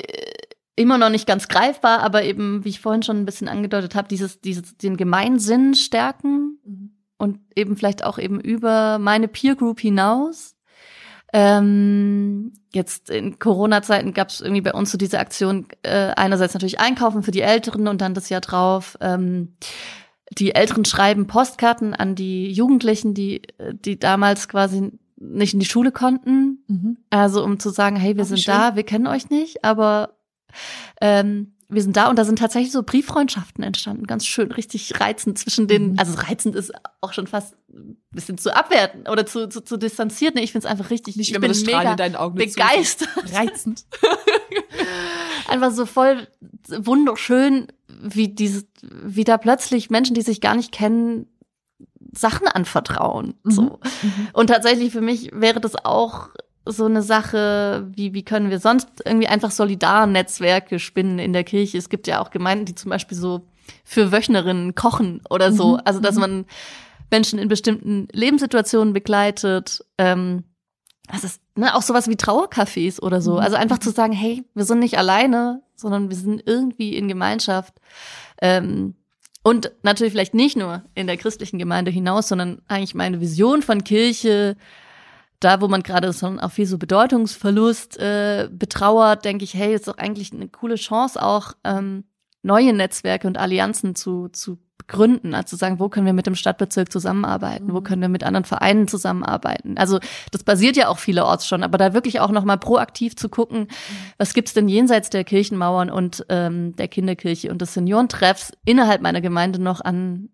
immer 0.75 0.97
noch 0.97 1.10
nicht 1.10 1.27
ganz 1.27 1.47
greifbar, 1.47 1.99
aber 1.99 2.23
eben, 2.23 2.63
wie 2.63 2.69
ich 2.69 2.79
vorhin 2.79 3.03
schon 3.03 3.17
ein 3.17 3.25
bisschen 3.25 3.49
angedeutet 3.49 3.95
habe, 3.95 4.08
dieses, 4.08 4.39
dieses, 4.39 4.77
den 4.77 4.97
Gemeinsinn 4.97 5.75
stärken 5.75 6.58
mhm. 6.63 6.91
und 7.17 7.39
eben 7.55 7.75
vielleicht 7.75 8.03
auch 8.03 8.17
eben 8.17 8.39
über 8.39 8.97
meine 8.97 9.27
Peer 9.27 9.55
Group 9.55 9.79
hinaus. 9.82 10.55
Ähm, 11.32 12.54
jetzt 12.74 13.10
in 13.10 13.38
Corona-Zeiten 13.39 14.13
gab 14.13 14.30
es 14.30 14.42
irgendwie 14.42 14.62
bei 14.62 14.74
uns 14.74 14.92
so 14.92 14.98
diese 14.98 15.20
Aktion, 15.20 15.68
äh, 15.84 16.12
einerseits 16.15 16.54
natürlich 16.54 16.80
Einkaufen 16.80 17.24
für 17.24 17.32
die 17.32 17.42
Älteren 17.42 17.88
und 17.88 18.02
dann 18.02 18.13
das 18.13 18.30
Jahr 18.30 18.42
drauf. 18.42 18.98
Ähm, 19.02 19.56
die 20.38 20.54
Älteren 20.56 20.86
schreiben 20.86 21.28
Postkarten 21.28 21.94
an 21.94 22.15
die 22.15 22.52
Jugendlichen, 22.52 23.13
die, 23.13 23.42
die 23.72 23.98
damals 23.98 24.48
quasi 24.48 24.92
nicht 25.20 25.54
in 25.54 25.60
die 25.60 25.65
Schule 25.65 25.92
konnten. 25.92 26.63
Mhm. 26.68 26.98
Also 27.10 27.44
um 27.44 27.60
zu 27.60 27.70
sagen, 27.70 27.96
hey, 27.96 28.15
wir 28.15 28.24
Ach, 28.24 28.28
sind 28.28 28.39
schön. 28.39 28.54
da, 28.54 28.76
wir 28.76 28.84
kennen 28.84 29.08
euch 29.08 29.30
nicht, 29.30 29.63
aber 29.63 30.15
ähm, 31.02 31.54
wir 31.68 31.84
sind 31.84 31.98
da 31.98 32.10
und 32.10 32.18
da 32.18 32.26
sind 32.26 32.39
tatsächlich 32.39 32.72
so 32.72 32.82
Brieffreundschaften 32.84 33.63
entstanden, 33.63 34.08
ganz 34.08 34.26
schön, 34.26 34.52
richtig 34.52 35.00
reizend 35.00 35.38
zwischen 35.38 35.68
den, 35.68 35.92
mhm. 35.92 36.00
also 36.00 36.20
reizend 36.20 36.56
ist 36.56 36.74
auch 37.02 37.13
schon 37.13 37.28
fast 37.28 37.56
bisschen 38.12 38.38
zu 38.38 38.56
abwerten 38.56 39.08
oder 39.08 39.26
zu, 39.26 39.48
zu, 39.48 39.62
zu 39.62 39.78
distanziert. 39.78 40.36
Nee, 40.36 40.42
ich 40.42 40.52
finde 40.52 40.68
es 40.68 40.72
einfach 40.72 40.89
richtig, 40.89 41.15
Nicht, 41.15 41.32
ich 41.32 41.39
bin 41.39 41.52
mega 41.65 41.92
in 41.92 41.98
deinen 41.98 42.15
Augen 42.15 42.36
begeistert. 42.36 43.10
Reizend. 43.34 43.86
einfach 45.48 45.72
so 45.72 45.86
voll 45.86 46.28
wunderschön, 46.68 47.68
wie 47.88 48.30
diese, 48.30 48.63
wie 48.82 49.24
da 49.24 49.38
plötzlich 49.38 49.89
Menschen, 49.89 50.13
die 50.13 50.22
sich 50.22 50.42
gar 50.42 50.56
nicht 50.56 50.72
kennen, 50.72 51.28
Sachen 52.12 52.48
anvertrauen. 52.48 53.36
Mhm. 53.44 53.52
So. 53.52 53.62
Mhm. 54.02 54.28
Und 54.34 54.48
tatsächlich 54.48 54.92
für 54.92 55.02
mich 55.02 55.32
wäre 55.34 55.60
das 55.60 55.76
auch 55.86 56.30
so 56.65 56.86
eine 56.86 57.02
Sache, 57.02 57.88
wie, 57.96 58.13
wie 58.13 58.24
können 58.24 58.50
wir 58.50 58.60
sonst 58.60 58.88
irgendwie 59.06 59.28
einfach 59.28 59.52
Solidarnetzwerke 59.52 60.80
spinnen 60.80 61.20
in 61.20 61.34
der 61.34 61.44
Kirche? 61.44 61.78
Es 61.78 61.89
gibt 61.89 62.08
ja 62.08 62.22
auch 62.22 62.32
Gemeinden, 62.32 62.65
die 62.65 62.76
zum 62.76 62.89
Beispiel 62.89 63.18
so 63.18 63.48
für 63.84 64.12
Wöchnerinnen 64.12 64.76
kochen 64.76 65.22
oder 65.30 65.52
so. 65.52 65.74
Mhm. 65.74 65.82
Also, 65.86 66.00
dass 66.00 66.15
mhm. 66.15 66.22
man 66.22 66.46
Menschen 67.12 67.39
in 67.39 67.48
bestimmten 67.48 68.08
Lebenssituationen 68.12 68.93
begleitet. 68.93 69.86
Ähm, 69.98 70.43
das 71.12 71.24
ist 71.24 71.41
ne, 71.56 71.76
auch 71.76 71.82
sowas 71.82 72.08
wie 72.08 72.15
Trauercafés 72.15 73.02
oder 73.02 73.22
so. 73.22 73.34
Mhm. 73.34 73.39
Also 73.39 73.56
einfach 73.56 73.80
zu 73.80 73.91
sagen, 73.91 74.13
hey, 74.13 74.43
wir 74.54 74.65
sind 74.65 74.80
nicht 74.80 74.98
alleine, 74.98 75.62
sondern 75.76 76.10
wir 76.10 76.17
sind 76.17 76.43
irgendwie 76.45 76.95
in 76.95 77.08
Gemeinschaft. 77.08 77.74
Ähm, 78.41 78.95
und 79.41 79.72
natürlich 79.84 80.13
vielleicht 80.13 80.34
nicht 80.34 80.58
nur 80.58 80.84
in 80.95 81.08
der 81.08 81.17
christlichen 81.17 81.58
Gemeinde 81.58 81.91
hinaus, 81.91 82.28
sondern 82.28 82.62
eigentlich 82.67 82.93
meine 82.93 83.22
Vision 83.22 83.62
von 83.62 83.84
Kirche 83.84 84.58
da, 85.39 85.62
wo 85.62 85.67
man 85.67 85.84
gerade 85.84 86.12
so 86.12 86.28
auch 86.28 86.52
viel 86.52 86.65
so 86.65 86.78
Bedeutungsverlust 86.78 87.98
äh, 87.98 88.50
betrauert, 88.52 89.24
denke 89.24 89.45
ich, 89.45 89.54
hey, 89.54 89.74
ist 89.74 89.88
doch 89.88 89.98
eigentlich 89.98 90.34
eine 90.34 90.50
coole 90.50 90.76
Chance 90.76 91.22
auch, 91.22 91.54
ähm, 91.63 92.04
neue 92.41 92.74
Netzwerke 92.74 93.28
und 93.28 93.38
Allianzen 93.38 93.95
zu, 93.95 94.28
zu 94.30 94.58
begründen, 94.89 95.36
also 95.36 95.49
zu 95.49 95.56
sagen, 95.56 95.80
wo 95.80 95.88
können 95.88 96.08
wir 96.08 96.13
mit 96.13 96.25
dem 96.25 96.36
Stadtbezirk 96.36 96.91
zusammenarbeiten, 96.91 97.67
mhm. 97.67 97.73
wo 97.73 97.82
können 97.82 98.02
wir 98.02 98.10
mit 98.10 98.23
anderen 98.23 98.43
Vereinen 98.43 98.88
zusammenarbeiten. 98.88 99.78
Also 99.78 99.99
das 100.32 100.43
basiert 100.43 100.75
ja 100.75 100.88
auch 100.88 100.97
vielerorts 100.97 101.47
schon, 101.47 101.63
aber 101.63 101.78
da 101.78 101.93
wirklich 101.93 102.19
auch 102.19 102.32
nochmal 102.32 102.58
proaktiv 102.58 103.15
zu 103.15 103.30
gucken, 103.30 103.62
mhm. 103.62 103.67
was 104.17 104.34
gibt's 104.34 104.54
denn 104.54 104.67
jenseits 104.67 105.10
der 105.12 105.23
Kirchenmauern 105.23 105.91
und 105.91 106.25
ähm, 106.30 106.75
der 106.75 106.88
Kinderkirche 106.88 107.52
und 107.52 107.62
des 107.62 107.75
Seniorentreffs 107.75 108.52
innerhalb 108.65 109.02
meiner 109.02 109.21
Gemeinde 109.21 109.62
noch 109.62 109.80
an, 109.80 110.30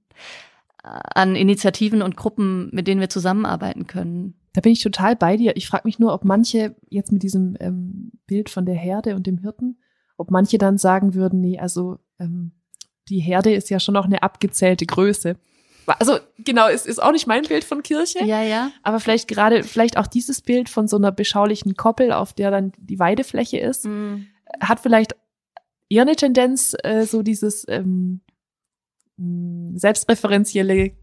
an 0.81 1.35
Initiativen 1.35 2.01
und 2.01 2.15
Gruppen, 2.15 2.69
mit 2.71 2.87
denen 2.87 3.01
wir 3.01 3.09
zusammenarbeiten 3.09 3.87
können. 3.87 4.35
Da 4.53 4.61
bin 4.61 4.71
ich 4.71 4.81
total 4.81 5.17
bei 5.17 5.35
dir. 5.35 5.57
Ich 5.57 5.67
frage 5.67 5.85
mich 5.85 5.99
nur, 5.99 6.13
ob 6.13 6.23
manche 6.23 6.75
jetzt 6.89 7.11
mit 7.11 7.23
diesem 7.23 7.57
ähm, 7.59 8.13
Bild 8.25 8.49
von 8.49 8.65
der 8.65 8.75
Herde 8.75 9.15
und 9.15 9.27
dem 9.27 9.39
Hirten, 9.39 9.79
ob 10.15 10.31
manche 10.31 10.57
dann 10.57 10.77
sagen 10.77 11.13
würden, 11.13 11.41
nee, 11.41 11.59
also 11.59 11.97
ähm, 12.19 12.53
die 13.09 13.19
Herde 13.19 13.53
ist 13.53 13.69
ja 13.69 13.79
schon 13.79 13.93
noch 13.93 14.05
eine 14.05 14.23
abgezählte 14.23 14.85
Größe. 14.85 15.35
Also 15.87 16.17
genau, 16.39 16.67
es 16.67 16.85
ist 16.85 17.01
auch 17.01 17.11
nicht 17.11 17.27
mein 17.27 17.43
Bild 17.43 17.63
von 17.63 17.83
Kirche. 17.83 18.23
Ja, 18.23 18.41
ja. 18.41 18.71
Aber 18.81 18.99
vielleicht 18.99 19.27
gerade, 19.27 19.63
vielleicht 19.63 19.97
auch 19.97 20.07
dieses 20.07 20.41
Bild 20.41 20.67
von 20.67 20.87
so 20.87 20.97
einer 20.97 21.11
beschaulichen 21.11 21.75
Koppel, 21.75 22.11
auf 22.11 22.33
der 22.33 22.49
dann 22.49 22.73
die 22.77 22.97
Weidefläche 22.97 23.59
ist, 23.59 23.85
mhm. 23.85 24.27
hat 24.59 24.79
vielleicht 24.79 25.15
eher 25.89 26.01
eine 26.01 26.15
Tendenz, 26.15 26.75
äh, 26.83 27.05
so 27.05 27.21
dieses 27.21 27.67
ähm, 27.67 28.21
selbstreferenzielle 29.75 30.93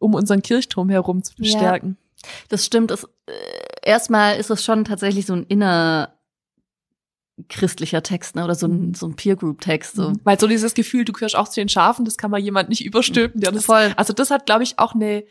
um 0.00 0.14
unseren 0.14 0.42
Kirchturm 0.42 0.88
herum 0.88 1.22
zu 1.22 1.34
bestärken. 1.36 1.96
Ja. 2.22 2.28
Das 2.48 2.66
stimmt. 2.66 2.90
Es, 2.90 3.04
äh, 3.26 3.32
erstmal 3.82 4.38
ist 4.38 4.50
es 4.50 4.64
schon 4.64 4.84
tatsächlich 4.84 5.26
so 5.26 5.34
ein 5.34 5.44
inner 5.44 6.14
christlicher 7.48 8.02
Text, 8.02 8.36
ne? 8.36 8.44
Oder 8.44 8.54
so 8.54 8.66
ein, 8.66 8.94
so 8.94 9.06
ein 9.06 9.16
Peer-Group-Text. 9.16 9.96
So. 9.96 10.10
Mhm. 10.10 10.20
Weil 10.24 10.38
so 10.38 10.46
dieses 10.46 10.74
Gefühl, 10.74 11.04
du 11.04 11.12
gehörst 11.12 11.36
auch 11.36 11.48
zu 11.48 11.60
den 11.60 11.68
Schafen, 11.68 12.04
das 12.04 12.16
kann 12.16 12.30
man 12.30 12.42
jemand 12.42 12.68
nicht 12.68 12.84
überstülpen. 12.84 13.40
Der 13.40 13.52
das, 13.52 13.64
Voll. 13.64 13.92
Also 13.96 14.12
das 14.12 14.30
hat, 14.30 14.46
glaube 14.46 14.62
ich, 14.62 14.78
auch 14.78 14.94
eine, 14.94 15.24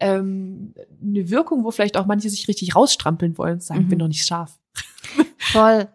ähm, 0.00 0.74
eine 1.02 1.30
Wirkung, 1.30 1.64
wo 1.64 1.70
vielleicht 1.70 1.96
auch 1.96 2.06
manche 2.06 2.30
sich 2.30 2.48
richtig 2.48 2.74
rausstrampeln 2.74 3.38
wollen 3.38 3.54
und 3.54 3.62
sagen, 3.62 3.84
mhm. 3.84 3.88
bin 3.88 3.98
doch 3.98 4.08
nicht 4.08 4.26
scharf. 4.26 4.58
Voll. 5.38 5.88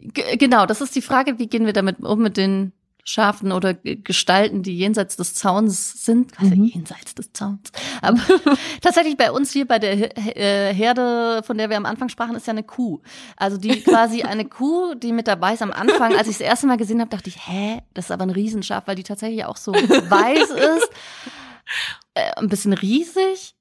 G 0.00 0.36
genau, 0.36 0.66
das 0.66 0.80
ist 0.80 0.96
die 0.96 1.02
Frage, 1.02 1.38
wie 1.38 1.46
gehen 1.46 1.66
wir 1.66 1.72
damit 1.72 2.00
um 2.00 2.22
mit 2.22 2.36
den 2.36 2.72
Schafen 3.10 3.50
oder 3.50 3.74
Gestalten, 3.74 4.62
die 4.62 4.76
jenseits 4.76 5.16
des 5.16 5.34
Zauns 5.34 6.04
sind, 6.04 6.32
also 6.38 6.54
mhm. 6.54 6.64
jenseits 6.64 7.14
des 7.14 7.32
Zauns. 7.32 7.72
Aber 8.02 8.18
tatsächlich 8.80 9.16
bei 9.16 9.32
uns 9.32 9.52
hier 9.52 9.66
bei 9.66 9.78
der 9.78 10.16
äh, 10.36 10.72
Herde, 10.72 11.42
von 11.44 11.58
der 11.58 11.70
wir 11.70 11.76
am 11.76 11.86
Anfang 11.86 12.08
sprachen, 12.08 12.36
ist 12.36 12.46
ja 12.46 12.52
eine 12.52 12.62
Kuh. 12.62 13.00
Also 13.36 13.56
die 13.56 13.80
quasi 13.82 14.22
eine 14.22 14.44
Kuh, 14.44 14.94
die 14.94 15.12
mit 15.12 15.26
dabei 15.26 15.54
ist 15.54 15.62
am 15.62 15.72
Anfang. 15.72 16.14
Als 16.14 16.28
ich 16.28 16.38
das 16.38 16.46
erste 16.46 16.68
Mal 16.68 16.76
gesehen 16.76 17.00
habe, 17.00 17.10
dachte 17.10 17.28
ich, 17.28 17.48
hä, 17.48 17.82
das 17.94 18.06
ist 18.06 18.10
aber 18.12 18.22
ein 18.22 18.30
Riesenschaf, 18.30 18.86
weil 18.86 18.96
die 18.96 19.02
tatsächlich 19.02 19.44
auch 19.44 19.56
so 19.56 19.72
weiß 19.72 20.50
ist, 20.50 20.90
äh, 22.14 22.30
ein 22.36 22.48
bisschen 22.48 22.72
riesig. 22.72 23.56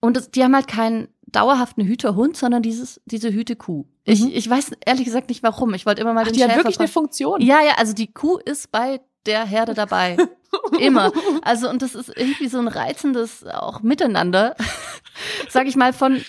Und 0.00 0.16
das, 0.16 0.30
die 0.30 0.42
haben 0.42 0.54
halt 0.54 0.68
keinen 0.68 1.08
dauerhaft 1.26 1.78
eine 1.78 1.88
Hüterhund, 1.88 2.36
sondern 2.36 2.62
dieses, 2.62 3.00
diese 3.04 3.32
Hütekuh. 3.32 3.84
Ich, 4.04 4.22
mhm. 4.22 4.30
ich 4.32 4.48
weiß 4.48 4.72
ehrlich 4.84 5.04
gesagt 5.04 5.28
nicht 5.28 5.42
warum. 5.42 5.74
Ich 5.74 5.86
wollte 5.86 6.00
immer 6.00 6.12
mal 6.12 6.22
Ach, 6.22 6.26
den 6.26 6.34
die 6.34 6.40
Schäfer 6.40 6.52
hat 6.52 6.58
wirklich 6.58 6.78
eine 6.78 6.88
Funktion. 6.88 7.40
Ja, 7.40 7.62
ja, 7.62 7.74
also 7.76 7.92
die 7.92 8.12
Kuh 8.12 8.38
ist 8.38 8.70
bei 8.70 9.00
der 9.26 9.44
Herde 9.44 9.74
dabei. 9.74 10.16
Immer. 10.80 11.12
Also, 11.42 11.68
und 11.68 11.82
das 11.82 11.94
ist 11.94 12.16
irgendwie 12.16 12.48
so 12.48 12.58
ein 12.58 12.68
reizendes 12.68 13.44
auch 13.44 13.82
Miteinander, 13.82 14.56
sag 15.48 15.66
ich 15.66 15.76
mal, 15.76 15.92
von, 15.92 16.22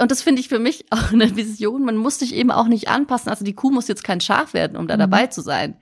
und 0.00 0.10
das 0.10 0.22
finde 0.22 0.40
ich 0.40 0.48
für 0.48 0.58
mich 0.58 0.86
auch 0.90 1.12
eine 1.12 1.36
Vision. 1.36 1.84
Man 1.84 1.96
muss 1.96 2.20
sich 2.20 2.34
eben 2.34 2.50
auch 2.50 2.68
nicht 2.68 2.88
anpassen. 2.88 3.28
Also 3.28 3.44
die 3.44 3.54
Kuh 3.54 3.70
muss 3.70 3.88
jetzt 3.88 4.04
kein 4.04 4.20
Schaf 4.20 4.54
werden, 4.54 4.76
um 4.76 4.86
da 4.86 4.94
mhm. 4.94 5.00
dabei 5.00 5.26
zu 5.26 5.42
sein. 5.42 5.76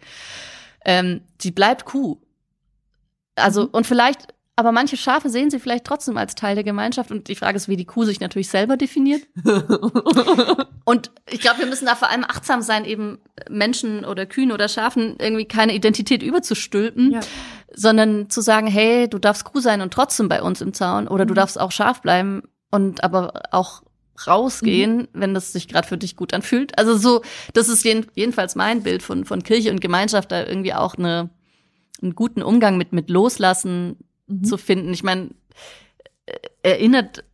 Ähm, 0.84 1.20
die 1.42 1.50
bleibt 1.50 1.84
Kuh. 1.84 2.18
Also, 3.34 3.64
mhm. 3.64 3.68
und 3.72 3.86
vielleicht 3.86 4.28
aber 4.58 4.72
manche 4.72 4.96
Schafe 4.96 5.28
sehen 5.28 5.50
sie 5.50 5.60
vielleicht 5.60 5.84
trotzdem 5.84 6.16
als 6.16 6.34
Teil 6.34 6.54
der 6.54 6.64
Gemeinschaft. 6.64 7.10
Und 7.10 7.28
die 7.28 7.34
Frage 7.34 7.56
ist, 7.56 7.68
wie 7.68 7.76
die 7.76 7.84
Kuh 7.84 8.04
sich 8.04 8.20
natürlich 8.20 8.48
selber 8.48 8.78
definiert. 8.78 9.22
und 10.84 11.10
ich 11.30 11.40
glaube, 11.40 11.58
wir 11.58 11.66
müssen 11.66 11.84
da 11.84 11.94
vor 11.94 12.10
allem 12.10 12.24
achtsam 12.24 12.62
sein, 12.62 12.86
eben 12.86 13.18
Menschen 13.50 14.06
oder 14.06 14.24
Kühen 14.24 14.52
oder 14.52 14.68
Schafen 14.68 15.16
irgendwie 15.18 15.44
keine 15.44 15.74
Identität 15.74 16.22
überzustülpen, 16.22 17.12
ja. 17.12 17.20
sondern 17.74 18.30
zu 18.30 18.40
sagen, 18.40 18.66
hey, 18.66 19.10
du 19.10 19.18
darfst 19.18 19.44
Kuh 19.44 19.60
sein 19.60 19.82
und 19.82 19.92
trotzdem 19.92 20.30
bei 20.30 20.42
uns 20.42 20.62
im 20.62 20.72
Zaun 20.72 21.06
oder 21.06 21.24
mhm. 21.24 21.28
du 21.28 21.34
darfst 21.34 21.60
auch 21.60 21.70
Schaf 21.70 22.00
bleiben 22.00 22.42
und 22.70 23.04
aber 23.04 23.42
auch 23.50 23.82
rausgehen, 24.26 24.96
mhm. 24.96 25.08
wenn 25.12 25.34
das 25.34 25.52
sich 25.52 25.68
gerade 25.68 25.86
für 25.86 25.98
dich 25.98 26.16
gut 26.16 26.32
anfühlt. 26.32 26.78
Also 26.78 26.96
so, 26.96 27.20
das 27.52 27.68
ist 27.68 27.84
jeden, 27.84 28.06
jedenfalls 28.14 28.54
mein 28.54 28.82
Bild 28.82 29.02
von, 29.02 29.26
von 29.26 29.42
Kirche 29.42 29.70
und 29.70 29.82
Gemeinschaft, 29.82 30.32
da 30.32 30.46
irgendwie 30.46 30.72
auch 30.72 30.94
eine, 30.94 31.28
einen 32.00 32.14
guten 32.14 32.42
Umgang 32.42 32.78
mit, 32.78 32.94
mit 32.94 33.10
Loslassen 33.10 33.98
mhm. 34.26 34.44
zu 34.44 34.56
finden. 34.58 34.92
Ich 34.92 35.02
meine, 35.02 35.30
äh, 36.26 36.32
erinnert 36.62 37.24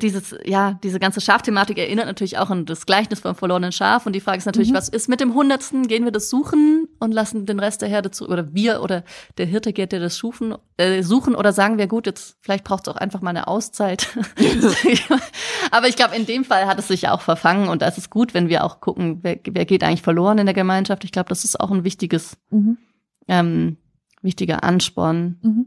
dieses, 0.00 0.36
ja, 0.44 0.78
diese 0.84 1.00
ganze 1.00 1.20
Schafthematik 1.20 1.76
erinnert 1.76 2.06
natürlich 2.06 2.38
auch 2.38 2.48
an 2.50 2.64
das 2.64 2.86
Gleichnis 2.86 3.18
vom 3.18 3.34
verlorenen 3.34 3.72
Schaf. 3.72 4.06
Und 4.06 4.12
die 4.12 4.20
Frage 4.20 4.38
ist 4.38 4.46
natürlich, 4.46 4.70
Mhm. 4.70 4.74
was 4.76 4.88
ist 4.88 5.08
mit 5.08 5.18
dem 5.20 5.34
Hundertsten? 5.34 5.88
Gehen 5.88 6.04
wir 6.04 6.12
das 6.12 6.30
suchen 6.30 6.86
und 7.00 7.10
lassen 7.10 7.44
den 7.44 7.58
Rest 7.58 7.82
der 7.82 7.88
Herde 7.88 8.12
zu, 8.12 8.28
oder 8.28 8.54
wir 8.54 8.82
oder 8.82 9.02
der 9.36 9.46
Hirte 9.46 9.72
geht, 9.72 9.90
der 9.90 9.98
das 9.98 10.14
suchen, 10.14 10.54
äh, 10.76 11.02
suchen 11.02 11.34
oder 11.34 11.52
sagen 11.52 11.76
wir, 11.76 11.88
gut, 11.88 12.06
jetzt 12.06 12.36
vielleicht 12.40 12.62
braucht 12.62 12.86
es 12.86 12.94
auch 12.94 12.98
einfach 12.98 13.20
mal 13.20 13.30
eine 13.30 13.48
Auszeit. 13.48 14.06
Aber 15.72 15.88
ich 15.88 15.96
glaube, 15.96 16.14
in 16.14 16.24
dem 16.24 16.44
Fall 16.44 16.66
hat 16.66 16.78
es 16.78 16.86
sich 16.86 17.08
auch 17.08 17.20
verfangen 17.20 17.68
und 17.68 17.82
da 17.82 17.88
ist 17.88 17.98
es 17.98 18.10
gut, 18.10 18.32
wenn 18.32 18.48
wir 18.48 18.62
auch 18.64 18.80
gucken, 18.80 19.18
wer, 19.22 19.40
wer 19.44 19.64
geht 19.64 19.82
eigentlich 19.82 20.02
verloren 20.02 20.38
in 20.38 20.46
der 20.46 20.54
Gemeinschaft. 20.54 21.02
Ich 21.02 21.10
glaube, 21.10 21.28
das 21.28 21.44
ist 21.44 21.58
auch 21.58 21.72
ein 21.72 21.82
wichtiges, 21.82 22.36
Mhm. 22.50 22.78
ähm, 23.26 23.76
wichtiger 24.22 24.62
Ansporn. 24.62 25.38
Mhm. 25.42 25.66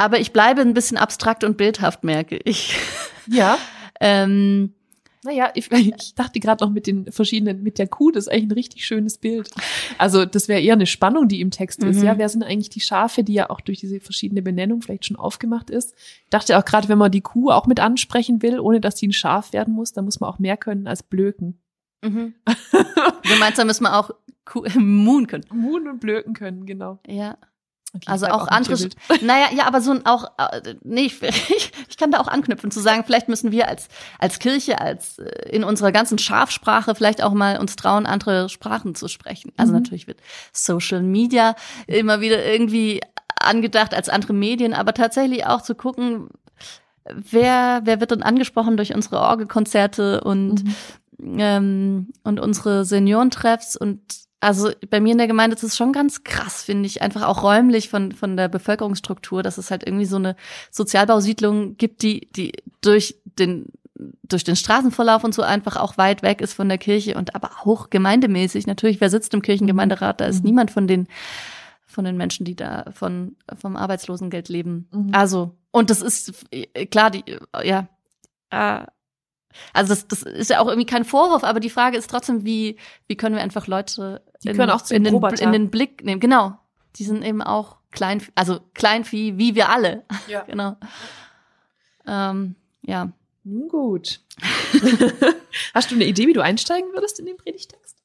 Aber 0.00 0.18
ich 0.18 0.32
bleibe 0.32 0.62
ein 0.62 0.72
bisschen 0.74 0.96
abstrakt 0.96 1.44
und 1.44 1.56
bildhaft, 1.56 2.04
merke 2.04 2.38
ich. 2.44 2.76
Ja. 3.26 3.58
ähm, 4.00 4.72
Naja, 5.22 5.50
ich, 5.54 5.70
ich 5.70 6.14
dachte 6.14 6.40
gerade 6.40 6.64
noch 6.64 6.72
mit 6.72 6.86
den 6.86 7.12
verschiedenen, 7.12 7.62
mit 7.62 7.78
der 7.78 7.86
Kuh, 7.86 8.10
das 8.10 8.24
ist 8.26 8.32
eigentlich 8.32 8.46
ein 8.48 8.52
richtig 8.52 8.86
schönes 8.86 9.18
Bild. 9.18 9.50
Also 9.98 10.24
das 10.24 10.48
wäre 10.48 10.60
eher 10.62 10.72
eine 10.72 10.86
Spannung, 10.86 11.28
die 11.28 11.40
im 11.42 11.50
Text 11.50 11.84
ist. 11.84 11.98
Mhm. 11.98 12.04
Ja, 12.04 12.18
wer 12.18 12.28
sind 12.30 12.42
eigentlich 12.42 12.70
die 12.70 12.80
Schafe, 12.80 13.22
die 13.22 13.34
ja 13.34 13.50
auch 13.50 13.60
durch 13.60 13.78
diese 13.78 14.00
verschiedene 14.00 14.40
Benennung 14.42 14.80
vielleicht 14.80 15.04
schon 15.04 15.16
aufgemacht 15.18 15.68
ist? 15.68 15.94
Ich 16.24 16.30
dachte 16.30 16.58
auch 16.58 16.64
gerade, 16.64 16.88
wenn 16.88 16.98
man 16.98 17.12
die 17.12 17.20
Kuh 17.20 17.50
auch 17.50 17.66
mit 17.66 17.78
ansprechen 17.78 18.40
will, 18.42 18.58
ohne 18.58 18.80
dass 18.80 18.96
sie 18.98 19.08
ein 19.08 19.12
Schaf 19.12 19.52
werden 19.52 19.74
muss, 19.74 19.92
dann 19.92 20.06
muss 20.06 20.18
man 20.18 20.30
auch 20.30 20.38
mehr 20.38 20.56
können 20.56 20.86
als 20.88 21.02
Blöken. 21.02 21.60
mhm. 22.02 22.34
da 23.56 23.64
müssen 23.64 23.84
wir 23.84 23.96
auch 23.98 24.10
Ku- 24.46 24.64
Moon 24.78 25.26
können. 25.26 25.44
Muhen 25.52 25.86
und 25.88 26.00
Blöken 26.00 26.32
können, 26.34 26.64
genau. 26.66 26.98
Ja. 27.06 27.36
Okay, 27.92 28.04
Also 28.06 28.26
auch 28.26 28.42
im 28.46 28.52
andere, 28.52 28.88
naja, 29.20 29.46
ja, 29.52 29.66
aber 29.66 29.80
so 29.80 29.90
ein 29.90 30.06
auch, 30.06 30.24
äh, 30.38 30.74
nee, 30.82 31.06
ich, 31.06 31.22
ich, 31.22 31.72
ich 31.88 31.96
kann 31.96 32.10
da 32.12 32.20
auch 32.20 32.28
anknüpfen, 32.28 32.70
zu 32.70 32.80
sagen, 32.80 33.02
vielleicht 33.04 33.28
müssen 33.28 33.50
wir 33.50 33.68
als, 33.68 33.88
als 34.18 34.38
Kirche, 34.38 34.80
als 34.80 35.18
äh, 35.18 35.48
in 35.50 35.64
unserer 35.64 35.90
ganzen 35.90 36.18
Schafsprache 36.18 36.94
vielleicht 36.94 37.22
auch 37.22 37.32
mal 37.32 37.58
uns 37.58 37.74
trauen, 37.76 38.06
andere 38.06 38.48
Sprachen 38.48 38.94
zu 38.94 39.08
sprechen. 39.08 39.52
Also 39.56 39.72
Mhm. 39.72 39.80
natürlich 39.80 40.06
wird 40.06 40.18
Social 40.52 41.02
Media 41.02 41.56
immer 41.86 42.20
wieder 42.20 42.44
irgendwie 42.44 43.00
angedacht 43.40 43.94
als 43.94 44.08
andere 44.08 44.34
Medien, 44.34 44.74
aber 44.74 44.94
tatsächlich 44.94 45.46
auch 45.46 45.62
zu 45.62 45.74
gucken, 45.74 46.28
wer, 47.12 47.80
wer 47.84 48.00
wird 48.00 48.10
denn 48.12 48.22
angesprochen 48.22 48.76
durch 48.76 48.94
unsere 48.94 49.18
Orgelkonzerte 49.20 50.20
und 50.22 50.62
Mhm. 51.18 51.38
ähm, 51.38 52.12
und 52.24 52.38
unsere 52.40 52.84
Seniorentreffs 52.84 53.76
und 53.76 54.00
also 54.40 54.70
bei 54.88 55.00
mir 55.00 55.12
in 55.12 55.18
der 55.18 55.26
Gemeinde 55.26 55.54
ist 55.54 55.62
es 55.62 55.76
schon 55.76 55.92
ganz 55.92 56.24
krass, 56.24 56.62
finde 56.62 56.86
ich, 56.86 57.02
einfach 57.02 57.22
auch 57.22 57.42
räumlich 57.42 57.88
von, 57.90 58.12
von 58.12 58.36
der 58.36 58.48
Bevölkerungsstruktur, 58.48 59.42
dass 59.42 59.58
es 59.58 59.70
halt 59.70 59.86
irgendwie 59.86 60.06
so 60.06 60.16
eine 60.16 60.34
Sozialbausiedlung 60.70 61.76
gibt, 61.76 62.02
die, 62.02 62.28
die 62.32 62.52
durch 62.80 63.16
den, 63.24 63.66
durch 64.22 64.44
den 64.44 64.56
Straßenverlauf 64.56 65.24
und 65.24 65.34
so 65.34 65.42
einfach 65.42 65.76
auch 65.76 65.98
weit 65.98 66.22
weg 66.22 66.40
ist 66.40 66.54
von 66.54 66.68
der 66.68 66.78
Kirche 66.78 67.16
und 67.16 67.34
aber 67.34 67.50
auch 67.64 67.90
gemeindemäßig. 67.90 68.66
Natürlich, 68.66 69.00
wer 69.00 69.10
sitzt 69.10 69.34
im 69.34 69.42
Kirchengemeinderat? 69.42 70.20
Da 70.20 70.24
ist 70.26 70.40
Mhm. 70.42 70.46
niemand 70.48 70.70
von 70.70 70.86
den, 70.86 71.06
von 71.86 72.04
den 72.04 72.16
Menschen, 72.16 72.46
die 72.46 72.56
da 72.56 72.86
von, 72.94 73.36
vom 73.60 73.76
Arbeitslosengeld 73.76 74.48
leben. 74.48 74.88
Mhm. 74.92 75.10
Also, 75.12 75.54
und 75.70 75.90
das 75.90 76.00
ist 76.00 76.44
äh, 76.50 76.86
klar, 76.86 77.10
die, 77.10 77.24
äh, 77.26 77.68
ja, 77.68 77.88
äh, 78.50 78.86
also 79.72 79.92
das, 79.92 80.06
das 80.08 80.22
ist 80.22 80.50
ja 80.50 80.60
auch 80.60 80.68
irgendwie 80.68 80.86
kein 80.86 81.04
Vorwurf, 81.04 81.44
aber 81.44 81.60
die 81.60 81.70
Frage 81.70 81.96
ist 81.96 82.10
trotzdem, 82.10 82.44
wie, 82.44 82.76
wie 83.06 83.16
können 83.16 83.34
wir 83.34 83.42
einfach 83.42 83.66
Leute 83.66 84.22
Die 84.42 84.52
können 84.52 84.70
auch 84.70 84.82
zu 84.82 84.94
in, 84.94 85.04
den 85.04 85.14
Roboter. 85.14 85.42
in 85.42 85.52
den 85.52 85.70
Blick 85.70 86.04
nehmen. 86.04 86.20
Genau. 86.20 86.58
Die 86.96 87.04
sind 87.04 87.24
eben 87.24 87.42
auch 87.42 87.76
klein, 87.90 88.22
also 88.34 88.60
Kleinvieh, 88.74 89.38
wie 89.38 89.54
wir 89.54 89.68
alle. 89.68 90.04
Ja. 90.28 90.42
genau. 90.46 90.76
Ähm, 92.06 92.56
ja. 92.82 93.12
Nun 93.44 93.68
gut. 93.68 94.20
Hast 95.74 95.90
du 95.90 95.94
eine 95.94 96.04
Idee, 96.04 96.26
wie 96.26 96.32
du 96.32 96.42
einsteigen 96.42 96.92
würdest 96.92 97.18
in 97.18 97.26
den 97.26 97.36
Predigtext? 97.36 97.96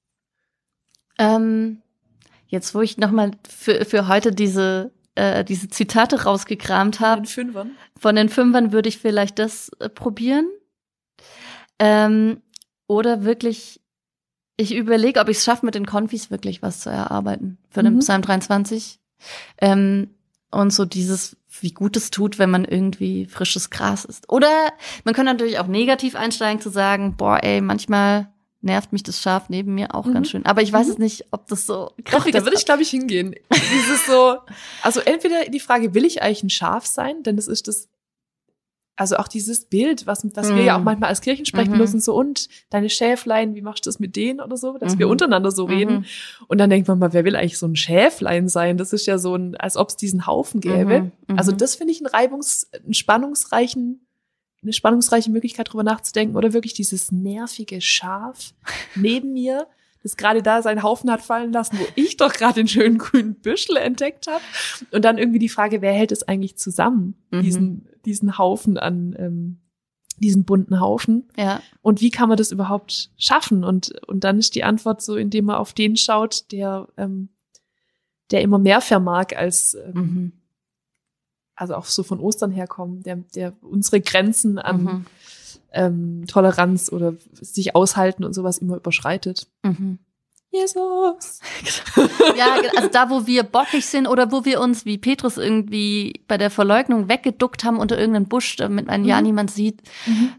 Ähm, 1.17 1.81
jetzt, 2.47 2.73
wo 2.75 2.81
ich 2.81 2.97
nochmal 2.97 3.31
für, 3.47 3.85
für 3.85 4.07
heute 4.07 4.31
diese, 4.31 4.91
äh, 5.15 5.43
diese 5.43 5.69
Zitate 5.69 6.23
rausgekramt 6.23 6.99
habe, 6.99 7.21
Den 7.21 7.27
Fünfern. 7.27 7.71
Von 7.99 8.15
den 8.15 8.29
Fünfern 8.29 8.71
würde 8.71 8.89
ich 8.89 8.97
vielleicht 8.97 9.39
das 9.39 9.69
äh, 9.79 9.89
probieren. 9.89 10.47
Ähm, 11.79 12.41
oder 12.87 13.23
wirklich, 13.23 13.81
ich 14.57 14.73
überlege, 14.75 15.19
ob 15.19 15.29
ich 15.29 15.37
es 15.37 15.43
schaffe, 15.45 15.65
mit 15.65 15.75
den 15.75 15.85
Konfis 15.85 16.31
wirklich 16.31 16.61
was 16.61 16.79
zu 16.81 16.89
erarbeiten 16.89 17.57
für 17.69 17.83
den 17.83 17.95
Mhm. 17.95 17.99
Psalm 17.99 18.21
23. 18.21 18.99
Ähm, 19.59 20.09
und 20.51 20.71
so 20.71 20.85
dieses, 20.85 21.35
wie 21.59 21.71
gut 21.71 21.97
es 21.97 22.11
tut, 22.11 22.39
wenn 22.39 22.49
man 22.51 22.63
irgendwie 22.63 23.25
frisches 23.25 23.69
Gras 23.69 24.05
isst. 24.05 24.29
Oder 24.31 24.71
man 25.03 25.13
kann 25.13 25.25
natürlich 25.25 25.59
auch 25.59 25.67
negativ 25.67 26.15
einsteigen, 26.15 26.61
zu 26.61 26.69
sagen, 26.69 27.15
boah, 27.17 27.39
ey, 27.43 27.59
manchmal 27.61 28.31
nervt 28.61 28.93
mich 28.93 29.03
das 29.03 29.21
Schaf 29.21 29.49
neben 29.49 29.75
mir 29.75 29.93
auch 29.93 30.05
Mhm. 30.05 30.13
ganz 30.13 30.29
schön. 30.29 30.45
Aber 30.45 30.61
ich 30.61 30.71
weiß 30.71 30.87
Mhm. 30.87 30.91
es 30.93 30.97
nicht, 30.97 31.25
ob 31.31 31.47
das 31.47 31.65
so 31.65 31.91
Doch, 31.97 32.03
griffig 32.05 32.33
da 32.33 32.43
würde 32.45 32.55
ich, 32.57 32.65
glaube 32.65 32.81
ich, 32.83 32.89
hingehen. 32.89 33.35
Dieses 33.73 34.05
so, 34.05 34.37
also 34.81 35.01
entweder 35.01 35.45
die 35.45 35.59
Frage, 35.59 35.93
will 35.93 36.05
ich 36.05 36.21
eigentlich 36.21 36.43
ein 36.43 36.49
Schaf 36.49 36.85
sein? 36.85 37.21
Denn 37.23 37.35
das 37.35 37.47
ist 37.47 37.67
das, 37.67 37.89
also 38.97 39.17
auch 39.17 39.27
dieses 39.27 39.65
Bild, 39.65 40.07
was, 40.07 40.25
was 40.35 40.47
wir 40.49 40.55
Mhm. 40.55 40.65
ja 40.65 40.77
auch 40.77 40.83
manchmal 40.83 41.09
als 41.09 41.19
Kirchensprecher 41.21 41.71
Mhm. 41.75 41.99
so 41.99 42.15
und 42.15 42.47
deine 42.69 42.89
Schäflein, 42.89 43.53
wie 43.53 43.61
machst 43.61 43.85
du 43.85 43.89
das 43.89 43.99
mit 43.99 44.15
denen 44.15 44.39
oder 44.39 44.55
so, 44.57 44.77
dass 44.77 44.97
wir 44.97 45.05
Mhm. 45.07 45.11
untereinander 45.11 45.51
so 45.51 45.65
reden. 45.65 45.97
Mhm. 45.97 46.05
Und 46.47 46.57
dann 46.59 46.69
denkt 46.69 46.87
man 46.87 46.99
mal, 46.99 47.11
wer 47.11 47.25
will 47.25 47.35
eigentlich 47.35 47.57
so 47.57 47.67
ein 47.67 47.75
Schäflein 47.75 48.47
sein? 48.47 48.77
Das 48.77 48.93
ist 48.93 49.05
ja 49.05 49.17
so 49.17 49.35
ein, 49.35 49.55
als 49.57 49.75
ob 49.75 49.89
es 49.89 49.97
diesen 49.97 50.25
Haufen 50.27 50.61
gäbe. 50.61 51.01
Mhm. 51.01 51.11
Mhm. 51.27 51.37
Also 51.37 51.51
das 51.51 51.75
finde 51.75 51.91
ich 51.93 51.99
einen 51.99 52.07
reibungs-, 52.07 52.67
einen 52.73 52.93
spannungsreichen, 52.93 54.01
eine 54.63 54.73
spannungsreiche 54.73 55.29
Möglichkeit, 55.29 55.71
drüber 55.71 55.83
nachzudenken. 55.83 56.35
Oder 56.37 56.53
wirklich 56.53 56.73
dieses 56.73 57.11
nervige 57.11 57.81
Schaf 57.81 58.53
neben 58.95 59.33
mir, 59.33 59.67
das 60.03 60.17
gerade 60.17 60.43
da 60.43 60.61
seinen 60.61 60.83
Haufen 60.83 61.09
hat 61.11 61.21
fallen 61.23 61.51
lassen, 61.51 61.79
wo 61.79 61.85
ich 61.95 62.15
doch 62.17 62.31
gerade 62.31 62.53
den 62.55 62.67
schönen 62.67 62.99
grünen 62.99 63.33
Büschel 63.35 63.75
entdeckt 63.77 64.27
habe. 64.27 64.41
Und 64.91 65.03
dann 65.03 65.17
irgendwie 65.17 65.39
die 65.39 65.49
Frage, 65.49 65.81
wer 65.81 65.93
hält 65.93 66.11
es 66.11 66.23
eigentlich 66.27 66.57
zusammen, 66.57 67.15
Mhm. 67.31 67.41
diesen, 67.41 67.87
diesen 68.05 68.37
Haufen 68.37 68.77
an, 68.77 69.15
ähm, 69.17 69.59
diesen 70.17 70.45
bunten 70.45 70.79
Haufen? 70.79 71.27
Ja. 71.37 71.61
Und 71.81 72.01
wie 72.01 72.11
kann 72.11 72.29
man 72.29 72.37
das 72.37 72.51
überhaupt 72.51 73.11
schaffen? 73.17 73.63
Und, 73.63 73.91
und 74.07 74.23
dann 74.23 74.37
ist 74.39 74.55
die 74.55 74.63
Antwort 74.63 75.01
so, 75.01 75.15
indem 75.15 75.45
man 75.45 75.57
auf 75.57 75.73
den 75.73 75.97
schaut, 75.97 76.51
der, 76.51 76.87
ähm, 76.97 77.29
der 78.31 78.41
immer 78.41 78.57
mehr 78.59 78.81
vermag 78.81 79.35
als, 79.35 79.73
ähm, 79.75 79.93
Mhm. 79.93 80.31
also 81.55 81.75
auch 81.75 81.85
so 81.85 82.03
von 82.03 82.19
Ostern 82.19 82.51
herkommen, 82.51 83.03
der, 83.03 83.17
der 83.35 83.53
unsere 83.61 84.01
Grenzen 84.01 84.57
an 84.57 84.83
Mhm. 84.83 85.05
ähm, 85.71 86.23
Toleranz 86.27 86.91
oder 86.91 87.15
sich 87.33 87.75
aushalten 87.75 88.23
und 88.23 88.33
sowas 88.33 88.57
immer 88.59 88.77
überschreitet. 88.77 89.47
Mhm. 89.63 89.99
Jesus. 90.55 91.39
Ja, 92.37 92.57
also 92.75 92.89
da, 92.89 93.09
wo 93.09 93.25
wir 93.27 93.43
bockig 93.43 93.85
sind 93.85 94.07
oder 94.07 94.31
wo 94.31 94.45
wir 94.45 94.59
uns, 94.59 94.85
wie 94.85 94.97
Petrus 94.97 95.37
irgendwie 95.37 96.21
bei 96.27 96.37
der 96.37 96.49
Verleugnung 96.49 97.07
weggeduckt 97.07 97.63
haben 97.63 97.77
unter 97.77 97.97
irgendeinem 97.97 98.27
Busch, 98.27 98.55
damit 98.57 98.87
man 98.87 99.05
ja 99.05 99.17
Mhm. 99.17 99.23
niemand 99.23 99.51
sieht, 99.51 99.81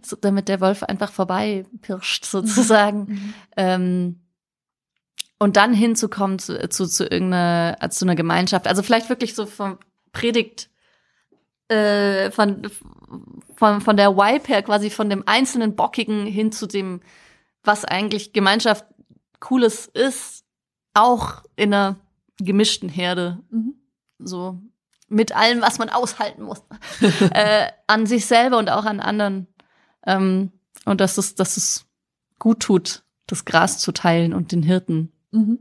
so, 0.03 0.17
damit 0.17 0.49
der 0.49 0.61
Wolf 0.61 0.83
einfach 0.83 1.13
vorbei 1.13 1.65
pirscht 1.81 2.25
sozusagen. 2.37 3.35
Ähm, 3.57 4.21
und 5.39 5.57
dann 5.57 5.75
hinzukommen 5.75 6.39
zu, 6.39 6.69
zu, 6.71 6.87
zu 6.87 7.05
irgendeiner, 7.05 7.91
zu 7.91 8.05
einer 8.05 8.15
Gemeinschaft. 8.15 8.67
Also 8.67 8.83
vielleicht 8.83 9.09
wirklich 9.09 9.35
so 9.35 9.47
vom 9.47 9.79
Predigt, 10.13 10.71
äh, 11.69 12.31
von, 12.31 12.69
von, 13.55 13.81
von 13.81 13.97
der 13.97 14.17
Vibe 14.17 14.49
her 14.49 14.63
quasi 14.63 14.89
von 14.91 15.11
dem 15.11 15.25
einzelnen 15.27 15.77
Bockigen 15.77 16.27
hin 16.27 16.53
zu 16.53 16.67
dem, 16.67 17.01
was 17.65 17.85
eigentlich 17.85 18.33
Gemeinschaft 18.33 18.87
Cooles 19.41 19.87
ist, 19.87 20.45
auch 20.95 21.43
in 21.57 21.73
einer 21.75 21.97
gemischten 22.39 22.89
Herde, 22.89 23.41
Mhm. 23.51 23.75
so 24.19 24.59
mit 25.09 25.35
allem, 25.37 25.61
was 25.61 25.79
man 25.79 25.89
aushalten 25.89 26.43
muss, 26.43 26.63
äh, 27.33 27.67
an 27.87 28.07
sich 28.07 28.27
selber 28.27 28.59
und 28.59 28.69
auch 28.71 28.85
an 28.85 29.01
anderen. 29.01 29.47
Ähm, 30.07 30.53
und 30.85 31.01
dass 31.01 31.19
es, 31.19 31.35
dass 31.35 31.57
es 31.57 31.87
gut 32.39 32.61
tut, 32.61 33.03
das 33.27 33.45
Gras 33.45 33.79
zu 33.79 33.93
teilen 33.93 34.33
und 34.33 34.53
den 34.53 34.63
Hirten. 34.63 35.13
Mhm. 35.31 35.59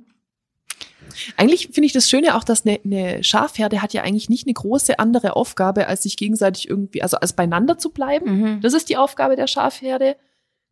Eigentlich 1.38 1.68
finde 1.68 1.86
ich 1.86 1.94
das 1.94 2.10
Schöne 2.10 2.36
auch, 2.36 2.44
dass 2.44 2.66
eine, 2.66 2.80
eine 2.84 3.24
Schafherde 3.24 3.82
hat 3.82 3.94
ja 3.94 4.02
eigentlich 4.04 4.30
nicht 4.30 4.46
eine 4.48 4.54
große 4.54 5.00
andere 5.00 5.36
Aufgabe, 5.36 5.88
als 5.88 6.04
sich 6.04 6.18
gegenseitig 6.18 6.68
irgendwie, 6.70 7.02
also 7.02 7.18
als 7.18 7.34
beieinander 7.34 7.78
zu 7.78 7.92
bleiben. 7.92 8.40
Mhm. 8.40 8.62
Das 8.62 8.74
ist 8.74 8.90
die 8.90 8.98
Aufgabe 8.98 9.36
der 9.36 9.48
Schafherde, 9.48 10.18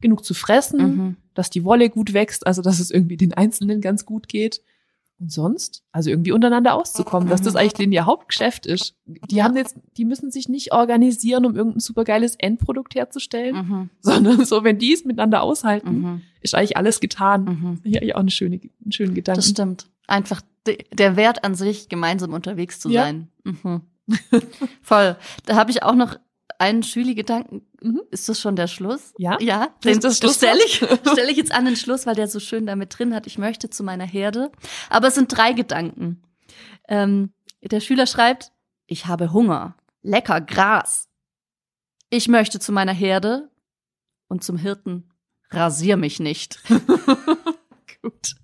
genug 0.03 0.23
zu 0.23 0.35
fressen, 0.35 0.79
Mhm. 0.97 1.15
dass 1.33 1.49
die 1.49 1.63
Wolle 1.63 1.89
gut 1.89 2.13
wächst, 2.13 2.45
also 2.45 2.61
dass 2.61 2.79
es 2.79 2.91
irgendwie 2.91 3.17
den 3.17 3.33
Einzelnen 3.33 3.81
ganz 3.81 4.05
gut 4.05 4.27
geht. 4.27 4.61
Und 5.19 5.31
sonst, 5.31 5.83
also 5.91 6.09
irgendwie 6.09 6.31
untereinander 6.33 6.73
auszukommen, 6.73 7.29
dass 7.29 7.41
das 7.41 7.55
eigentlich 7.55 7.73
denen 7.73 7.93
ihr 7.93 8.05
Hauptgeschäft 8.05 8.65
ist. 8.65 8.95
Die 9.05 9.41
haben 9.41 9.55
jetzt, 9.55 9.77
die 9.95 10.05
müssen 10.05 10.31
sich 10.31 10.49
nicht 10.49 10.73
organisieren, 10.73 11.45
um 11.45 11.55
irgendein 11.55 11.79
supergeiles 11.79 12.35
Endprodukt 12.35 12.93
herzustellen, 12.95 13.55
Mhm. 13.55 13.89
sondern 14.01 14.43
so, 14.45 14.63
wenn 14.63 14.79
die 14.79 14.91
es 14.91 15.05
miteinander 15.05 15.41
aushalten, 15.43 16.01
Mhm. 16.01 16.21
ist 16.41 16.55
eigentlich 16.55 16.77
alles 16.77 16.99
getan. 16.99 17.43
Mhm. 17.45 17.79
Ja, 17.83 18.01
eigentlich 18.01 18.15
auch 18.15 18.19
eine 18.21 18.31
schöne, 18.31 18.59
einen 18.83 18.91
schönen 18.91 19.13
Gedanken. 19.13 19.37
Das 19.37 19.49
stimmt. 19.49 19.87
Einfach 20.07 20.41
de 20.67 20.79
der 20.93 21.15
Wert 21.15 21.43
an 21.45 21.55
sich, 21.55 21.89
gemeinsam 21.89 22.33
unterwegs 22.33 22.79
zu 22.79 22.89
Ja. 22.89 23.03
sein. 23.03 23.27
Mhm. 23.43 23.81
Voll. 24.81 25.15
Da 25.45 25.55
habe 25.55 25.71
ich 25.71 25.83
auch 25.83 25.95
noch 25.95 26.17
einen 26.63 26.83
Schüli-Gedanken. 26.83 27.67
Mhm. 27.81 28.01
Ist 28.09 28.29
das 28.29 28.39
schon 28.39 28.55
der 28.55 28.67
Schluss? 28.67 29.13
Ja. 29.17 29.37
Ja, 29.41 29.73
den 29.83 29.99
das 29.99 30.17
stelle 30.17 30.63
ich, 30.65 30.77
stell 31.11 31.29
ich 31.29 31.35
jetzt 31.35 31.51
an 31.51 31.65
den 31.65 31.75
Schluss, 31.75 32.05
weil 32.05 32.15
der 32.15 32.29
so 32.29 32.39
schön 32.39 32.65
damit 32.65 32.97
drin 32.97 33.13
hat. 33.13 33.27
Ich 33.27 33.37
möchte 33.37 33.69
zu 33.69 33.83
meiner 33.83 34.05
Herde. 34.05 34.49
Aber 34.89 35.09
es 35.09 35.15
sind 35.15 35.35
drei 35.35 35.51
Gedanken. 35.51 36.23
Ähm, 36.87 37.33
der 37.61 37.81
Schüler 37.81 38.07
schreibt, 38.07 38.51
ich 38.85 39.07
habe 39.07 39.33
Hunger. 39.33 39.75
Lecker 40.01 40.39
Gras. 40.39 41.09
Ich 42.09 42.29
möchte 42.29 42.59
zu 42.59 42.71
meiner 42.71 42.93
Herde. 42.93 43.49
Und 44.29 44.43
zum 44.43 44.57
Hirten, 44.57 45.11
rasier 45.51 45.97
mich 45.97 46.19
nicht. 46.19 46.57
Gut. 48.01 48.35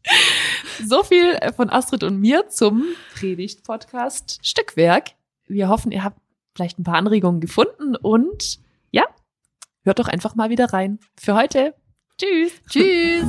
So 0.85 1.03
viel 1.03 1.31
äh, 1.35 1.53
von 1.53 1.69
Astrid 1.69 2.03
und 2.03 2.19
mir 2.19 2.49
zum 2.49 2.83
Predigt-Podcast 3.15 4.45
Stückwerk. 4.45 5.11
Wir 5.47 5.69
hoffen, 5.69 5.91
ihr 5.91 6.03
habt 6.03 6.19
vielleicht 6.59 6.77
ein 6.77 6.83
paar 6.83 6.95
Anregungen 6.95 7.39
gefunden 7.39 7.95
und 7.95 8.59
ja, 8.91 9.03
hört 9.83 9.97
doch 9.97 10.09
einfach 10.09 10.35
mal 10.35 10.49
wieder 10.49 10.73
rein. 10.73 10.99
Für 11.17 11.33
heute. 11.35 11.73
Tschüss. 12.17 12.51
Tschüss. 12.69 13.23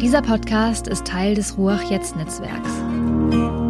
Dieser 0.00 0.22
Podcast 0.22 0.86
ist 0.86 1.04
Teil 1.08 1.34
des 1.34 1.58
Ruach 1.58 1.82
Jetzt 1.90 2.14
Netzwerks. 2.14 3.67